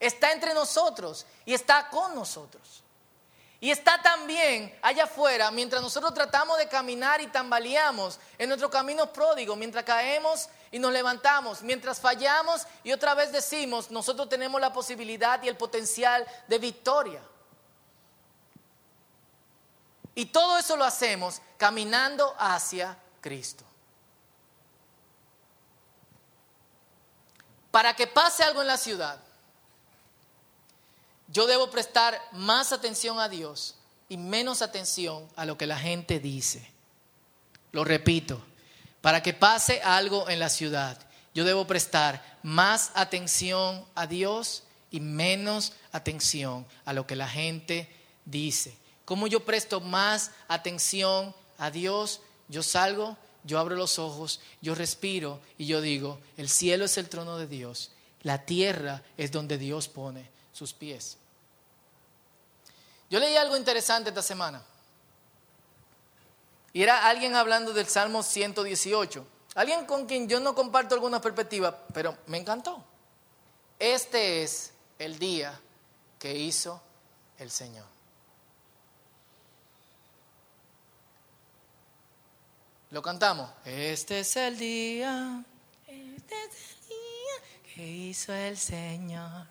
está 0.00 0.32
entre 0.32 0.54
nosotros 0.54 1.26
y 1.44 1.54
está 1.54 1.88
con 1.88 2.14
nosotros. 2.14 2.82
Y 3.58 3.70
está 3.70 4.00
también 4.02 4.76
allá 4.82 5.04
afuera, 5.04 5.50
mientras 5.50 5.80
nosotros 5.80 6.12
tratamos 6.12 6.58
de 6.58 6.68
caminar 6.68 7.20
y 7.22 7.28
tambaleamos 7.28 8.18
en 8.36 8.48
nuestros 8.48 8.70
caminos 8.70 9.08
pródigos, 9.08 9.56
mientras 9.56 9.84
caemos 9.84 10.50
y 10.70 10.78
nos 10.78 10.92
levantamos, 10.92 11.62
mientras 11.62 11.98
fallamos 11.98 12.66
y 12.84 12.92
otra 12.92 13.14
vez 13.14 13.32
decimos, 13.32 13.90
nosotros 13.90 14.28
tenemos 14.28 14.60
la 14.60 14.72
posibilidad 14.72 15.42
y 15.42 15.48
el 15.48 15.56
potencial 15.56 16.26
de 16.48 16.58
victoria. 16.58 17.22
Y 20.14 20.26
todo 20.26 20.58
eso 20.58 20.76
lo 20.76 20.84
hacemos 20.84 21.40
caminando 21.56 22.34
hacia 22.38 22.98
Cristo. 23.20 23.64
Para 27.70 27.94
que 27.94 28.06
pase 28.06 28.42
algo 28.42 28.62
en 28.62 28.68
la 28.68 28.78
ciudad, 28.78 29.20
yo 31.28 31.46
debo 31.46 31.70
prestar 31.70 32.20
más 32.32 32.72
atención 32.72 33.18
a 33.18 33.28
Dios 33.28 33.74
y 34.08 34.16
menos 34.16 34.62
atención 34.62 35.28
a 35.36 35.44
lo 35.44 35.58
que 35.58 35.66
la 35.66 35.78
gente 35.78 36.20
dice. 36.20 36.70
lo 37.72 37.84
repito, 37.84 38.42
para 39.02 39.22
que 39.22 39.34
pase 39.34 39.82
algo 39.82 40.30
en 40.30 40.38
la 40.38 40.48
ciudad, 40.48 40.98
yo 41.34 41.44
debo 41.44 41.66
prestar 41.66 42.38
más 42.42 42.90
atención 42.94 43.84
a 43.94 44.06
Dios 44.06 44.62
y 44.90 45.00
menos 45.00 45.74
atención 45.92 46.66
a 46.86 46.94
lo 46.94 47.06
que 47.06 47.16
la 47.16 47.28
gente 47.28 47.90
dice. 48.24 48.74
¿Cómo 49.04 49.26
yo 49.26 49.44
presto 49.44 49.80
más 49.80 50.30
atención 50.48 51.34
a 51.58 51.70
Dios? 51.70 52.22
Yo 52.48 52.62
salgo, 52.62 53.18
yo 53.44 53.58
abro 53.58 53.76
los 53.76 53.98
ojos, 53.98 54.40
yo 54.62 54.74
respiro 54.74 55.40
y 55.58 55.66
yo 55.66 55.82
digo, 55.82 56.18
el 56.38 56.48
cielo 56.48 56.86
es 56.86 56.96
el 56.96 57.10
trono 57.10 57.36
de 57.36 57.46
Dios, 57.46 57.90
la 58.22 58.46
tierra 58.46 59.02
es 59.18 59.30
donde 59.30 59.58
Dios 59.58 59.88
pone 59.88 60.35
sus 60.56 60.72
pies. 60.72 61.18
Yo 63.10 63.20
leí 63.20 63.36
algo 63.36 63.56
interesante 63.58 64.08
esta 64.08 64.22
semana. 64.22 64.62
Y 66.72 66.82
era 66.82 67.06
alguien 67.06 67.36
hablando 67.36 67.74
del 67.74 67.86
Salmo 67.86 68.22
118. 68.22 69.26
Alguien 69.54 69.84
con 69.84 70.06
quien 70.06 70.28
yo 70.28 70.40
no 70.40 70.54
comparto 70.54 70.94
alguna 70.94 71.20
perspectiva, 71.20 71.76
pero 71.92 72.16
me 72.26 72.38
encantó. 72.38 72.82
Este 73.78 74.42
es 74.42 74.72
el 74.98 75.18
día 75.18 75.60
que 76.18 76.34
hizo 76.34 76.80
el 77.38 77.50
Señor. 77.50 77.84
Lo 82.90 83.02
cantamos. 83.02 83.50
Este 83.64 84.20
es 84.20 84.36
el 84.36 84.58
día, 84.58 85.44
este 85.86 86.34
es 86.44 86.70
el 86.70 86.88
día 86.88 87.74
que 87.74 87.86
hizo 87.86 88.32
el 88.32 88.56
Señor, 88.56 89.46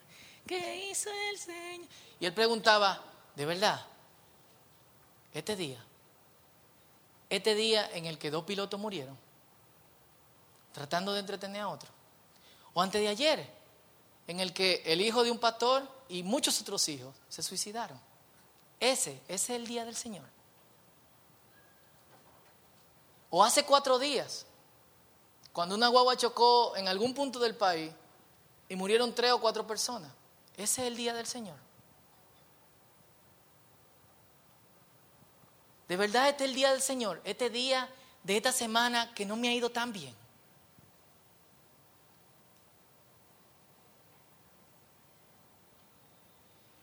que 0.45 0.89
hizo 0.89 1.09
el 1.29 1.37
Señor. 1.37 1.87
Y 2.19 2.25
él 2.25 2.33
preguntaba, 2.33 3.01
¿de 3.35 3.45
verdad? 3.45 3.85
Este 5.33 5.55
día, 5.55 5.83
este 7.29 7.55
día 7.55 7.89
en 7.93 8.05
el 8.05 8.17
que 8.17 8.31
dos 8.31 8.45
pilotos 8.45 8.79
murieron, 8.79 9.17
tratando 10.71 11.13
de 11.13 11.19
entretener 11.19 11.61
a 11.61 11.69
otro. 11.69 11.89
O 12.73 12.81
antes 12.81 13.01
de 13.01 13.07
ayer, 13.07 13.49
en 14.27 14.39
el 14.39 14.53
que 14.53 14.81
el 14.85 15.01
hijo 15.01 15.23
de 15.23 15.31
un 15.31 15.37
pastor 15.37 15.87
y 16.07 16.23
muchos 16.23 16.59
otros 16.61 16.87
hijos 16.89 17.13
se 17.29 17.43
suicidaron. 17.43 17.99
Ese, 18.79 19.21
ese 19.27 19.33
es 19.33 19.49
el 19.49 19.67
día 19.67 19.85
del 19.85 19.95
Señor. 19.95 20.25
O 23.29 23.43
hace 23.43 23.65
cuatro 23.65 23.99
días, 23.99 24.45
cuando 25.51 25.75
una 25.75 25.87
guagua 25.87 26.15
chocó 26.15 26.75
en 26.75 26.87
algún 26.87 27.13
punto 27.13 27.39
del 27.39 27.55
país 27.55 27.91
y 28.69 28.75
murieron 28.75 29.13
tres 29.13 29.31
o 29.31 29.39
cuatro 29.39 29.65
personas. 29.65 30.11
Ese 30.57 30.81
es 30.81 30.87
el 30.87 30.95
día 30.95 31.13
del 31.13 31.25
Señor. 31.25 31.57
De 35.87 35.97
verdad 35.97 36.29
este 36.29 36.45
es 36.45 36.49
el 36.49 36.55
día 36.55 36.71
del 36.71 36.81
Señor, 36.81 37.21
este 37.25 37.49
día 37.49 37.89
de 38.23 38.37
esta 38.37 38.51
semana 38.51 39.13
que 39.13 39.25
no 39.25 39.35
me 39.35 39.49
ha 39.49 39.53
ido 39.53 39.69
tan 39.69 39.93
bien. 39.93 40.15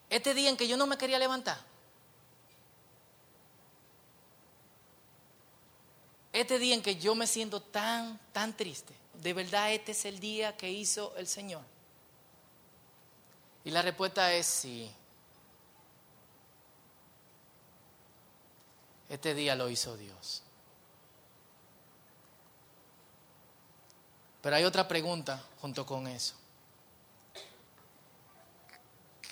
Este 0.08 0.34
día 0.34 0.50
en 0.50 0.56
que 0.56 0.68
yo 0.68 0.76
no 0.76 0.86
me 0.86 0.98
quería 0.98 1.18
levantar. 1.18 1.58
Este 6.32 6.58
día 6.58 6.74
en 6.74 6.82
que 6.82 6.96
yo 6.96 7.14
me 7.14 7.26
siento 7.26 7.60
tan, 7.60 8.20
tan 8.32 8.54
triste. 8.54 8.94
De 9.14 9.32
verdad 9.32 9.72
este 9.72 9.92
es 9.92 10.04
el 10.04 10.20
día 10.20 10.56
que 10.56 10.70
hizo 10.70 11.14
el 11.16 11.26
Señor. 11.26 11.71
Y 13.64 13.70
la 13.70 13.82
respuesta 13.82 14.32
es 14.32 14.46
sí. 14.46 14.90
Este 19.08 19.34
día 19.34 19.54
lo 19.54 19.68
hizo 19.68 19.96
Dios. 19.96 20.42
Pero 24.40 24.56
hay 24.56 24.64
otra 24.64 24.88
pregunta 24.88 25.42
junto 25.60 25.86
con 25.86 26.06
eso. 26.08 26.34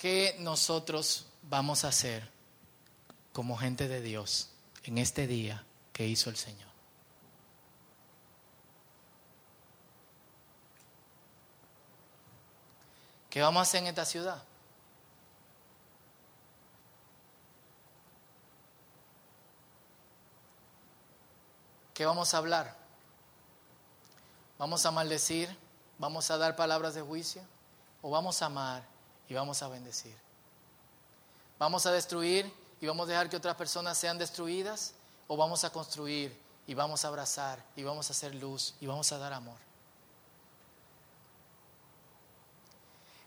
¿Qué 0.01 0.37
nosotros 0.39 1.27
vamos 1.43 1.85
a 1.85 1.89
hacer 1.89 2.31
como 3.33 3.57
gente 3.57 3.89
de 3.89 4.01
Dios 4.01 4.51
en 4.85 4.99
este 4.99 5.27
día 5.27 5.65
que 5.93 6.07
hizo 6.07 6.31
el 6.31 6.37
Señor? 6.37 6.70
¿Qué 13.31 13.41
vamos 13.41 13.61
a 13.61 13.63
hacer 13.63 13.83
en 13.83 13.87
esta 13.87 14.05
ciudad? 14.05 14.43
¿Qué 21.95 22.05
vamos 22.05 22.35
a 22.35 22.39
hablar? 22.39 22.77
¿Vamos 24.59 24.85
a 24.85 24.91
maldecir? 24.91 25.57
¿Vamos 25.99 26.31
a 26.31 26.37
dar 26.37 26.57
palabras 26.57 26.95
de 26.95 27.03
juicio? 27.03 27.43
¿O 28.03 28.11
vamos 28.11 28.43
a 28.43 28.47
amar 28.47 28.83
y 29.31 29.35
vamos 29.35 29.63
a 29.63 29.69
bendecir. 29.69 30.15
Vamos 31.59 31.87
a 31.87 31.93
destruir 31.93 32.53
y 32.81 32.87
vamos 32.87 33.07
a 33.07 33.11
dejar 33.13 33.31
que 33.31 33.37
otras 33.37 33.55
personas 33.55 33.97
sean 33.97 34.19
destruidas 34.19 34.93
o 35.29 35.37
vamos 35.37 35.63
a 35.63 35.71
construir 35.71 36.37
y 36.67 36.75
vamos 36.75 37.05
a 37.05 37.09
abrazar 37.09 37.65
y 37.77 37.85
vamos 37.85 38.11
a 38.11 38.13
hacer 38.13 38.35
luz 38.35 38.75
y 38.81 38.87
vamos 38.87 39.11
a 39.13 39.19
dar 39.19 39.33
amor. 39.33 39.70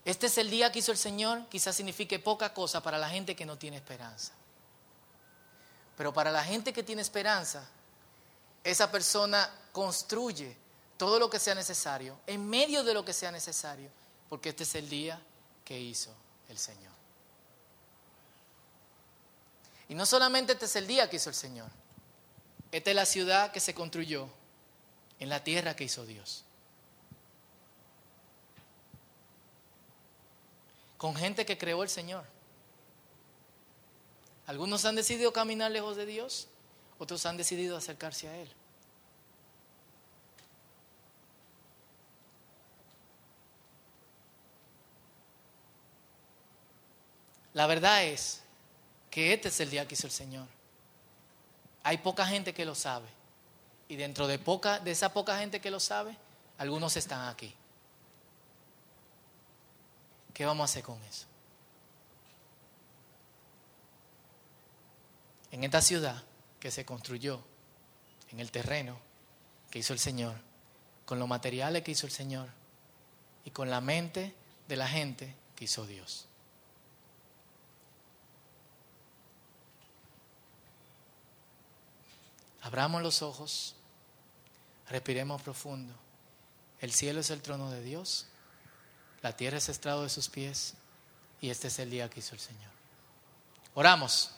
Este 0.04 0.26
es 0.26 0.36
el 0.36 0.50
día 0.50 0.70
que 0.70 0.80
hizo 0.80 0.92
el 0.92 0.98
Señor, 0.98 1.46
quizás 1.48 1.74
signifique 1.74 2.18
poca 2.18 2.52
cosa 2.52 2.82
para 2.82 2.98
la 2.98 3.08
gente 3.08 3.34
que 3.34 3.46
no 3.46 3.56
tiene 3.56 3.78
esperanza. 3.78 4.32
Pero 5.96 6.12
para 6.12 6.30
la 6.30 6.44
gente 6.44 6.72
que 6.72 6.82
tiene 6.82 7.00
esperanza, 7.00 7.66
esa 8.62 8.90
persona 8.90 9.50
construye 9.72 10.56
todo 10.96 11.18
lo 11.18 11.30
que 11.30 11.38
sea 11.38 11.54
necesario, 11.54 12.18
en 12.26 12.48
medio 12.48 12.84
de 12.84 12.94
lo 12.94 13.04
que 13.04 13.12
sea 13.12 13.30
necesario, 13.30 13.90
porque 14.28 14.50
este 14.50 14.64
es 14.64 14.74
el 14.74 14.88
día 14.88 15.20
que 15.64 15.78
hizo 15.78 16.14
el 16.48 16.58
Señor. 16.58 16.92
Y 19.88 19.94
no 19.94 20.06
solamente 20.06 20.52
este 20.52 20.66
es 20.66 20.76
el 20.76 20.86
día 20.86 21.08
que 21.08 21.16
hizo 21.16 21.30
el 21.30 21.34
Señor, 21.34 21.70
esta 22.72 22.90
es 22.90 22.96
la 22.96 23.06
ciudad 23.06 23.52
que 23.52 23.60
se 23.60 23.74
construyó 23.74 24.28
en 25.18 25.28
la 25.28 25.44
tierra 25.44 25.76
que 25.76 25.84
hizo 25.84 26.04
Dios. 26.04 26.44
Con 31.04 31.14
gente 31.14 31.44
que 31.44 31.58
creó 31.58 31.82
el 31.82 31.90
Señor. 31.90 32.24
Algunos 34.46 34.86
han 34.86 34.94
decidido 34.94 35.34
caminar 35.34 35.70
lejos 35.70 35.96
de 35.98 36.06
Dios, 36.06 36.48
otros 36.98 37.26
han 37.26 37.36
decidido 37.36 37.76
acercarse 37.76 38.26
a 38.26 38.34
Él. 38.34 38.50
La 47.52 47.66
verdad 47.66 48.04
es 48.04 48.40
que 49.10 49.34
este 49.34 49.48
es 49.48 49.60
el 49.60 49.68
día 49.68 49.86
que 49.86 49.96
hizo 49.96 50.06
el 50.06 50.10
Señor. 50.10 50.46
Hay 51.82 51.98
poca 51.98 52.26
gente 52.26 52.54
que 52.54 52.64
lo 52.64 52.74
sabe. 52.74 53.08
Y 53.88 53.96
dentro 53.96 54.26
de, 54.26 54.38
poca, 54.38 54.78
de 54.78 54.92
esa 54.92 55.12
poca 55.12 55.36
gente 55.36 55.60
que 55.60 55.70
lo 55.70 55.80
sabe, 55.80 56.16
algunos 56.56 56.96
están 56.96 57.28
aquí. 57.28 57.54
¿Qué 60.34 60.44
vamos 60.44 60.62
a 60.62 60.70
hacer 60.70 60.82
con 60.82 61.00
eso? 61.04 61.26
En 65.52 65.62
esta 65.62 65.80
ciudad 65.80 66.24
que 66.58 66.72
se 66.72 66.84
construyó, 66.84 67.40
en 68.32 68.40
el 68.40 68.50
terreno 68.50 68.98
que 69.70 69.78
hizo 69.78 69.92
el 69.92 70.00
Señor, 70.00 70.34
con 71.06 71.20
los 71.20 71.28
materiales 71.28 71.84
que 71.84 71.92
hizo 71.92 72.06
el 72.06 72.12
Señor 72.12 72.48
y 73.44 73.50
con 73.50 73.70
la 73.70 73.80
mente 73.80 74.34
de 74.66 74.76
la 74.76 74.88
gente 74.88 75.36
que 75.54 75.66
hizo 75.66 75.86
Dios. 75.86 76.26
Abramos 82.62 83.02
los 83.02 83.22
ojos, 83.22 83.76
respiremos 84.88 85.42
profundo. 85.42 85.94
El 86.80 86.92
cielo 86.92 87.20
es 87.20 87.30
el 87.30 87.42
trono 87.42 87.70
de 87.70 87.82
Dios, 87.82 88.26
la 89.24 89.34
tierra 89.34 89.56
es 89.56 89.70
estrado 89.70 90.02
de 90.02 90.10
sus 90.10 90.28
pies 90.28 90.74
y 91.40 91.48
este 91.48 91.68
es 91.68 91.78
el 91.78 91.88
día 91.88 92.10
que 92.10 92.20
hizo 92.20 92.34
el 92.34 92.40
Señor. 92.42 92.70
Oramos. 93.74 94.32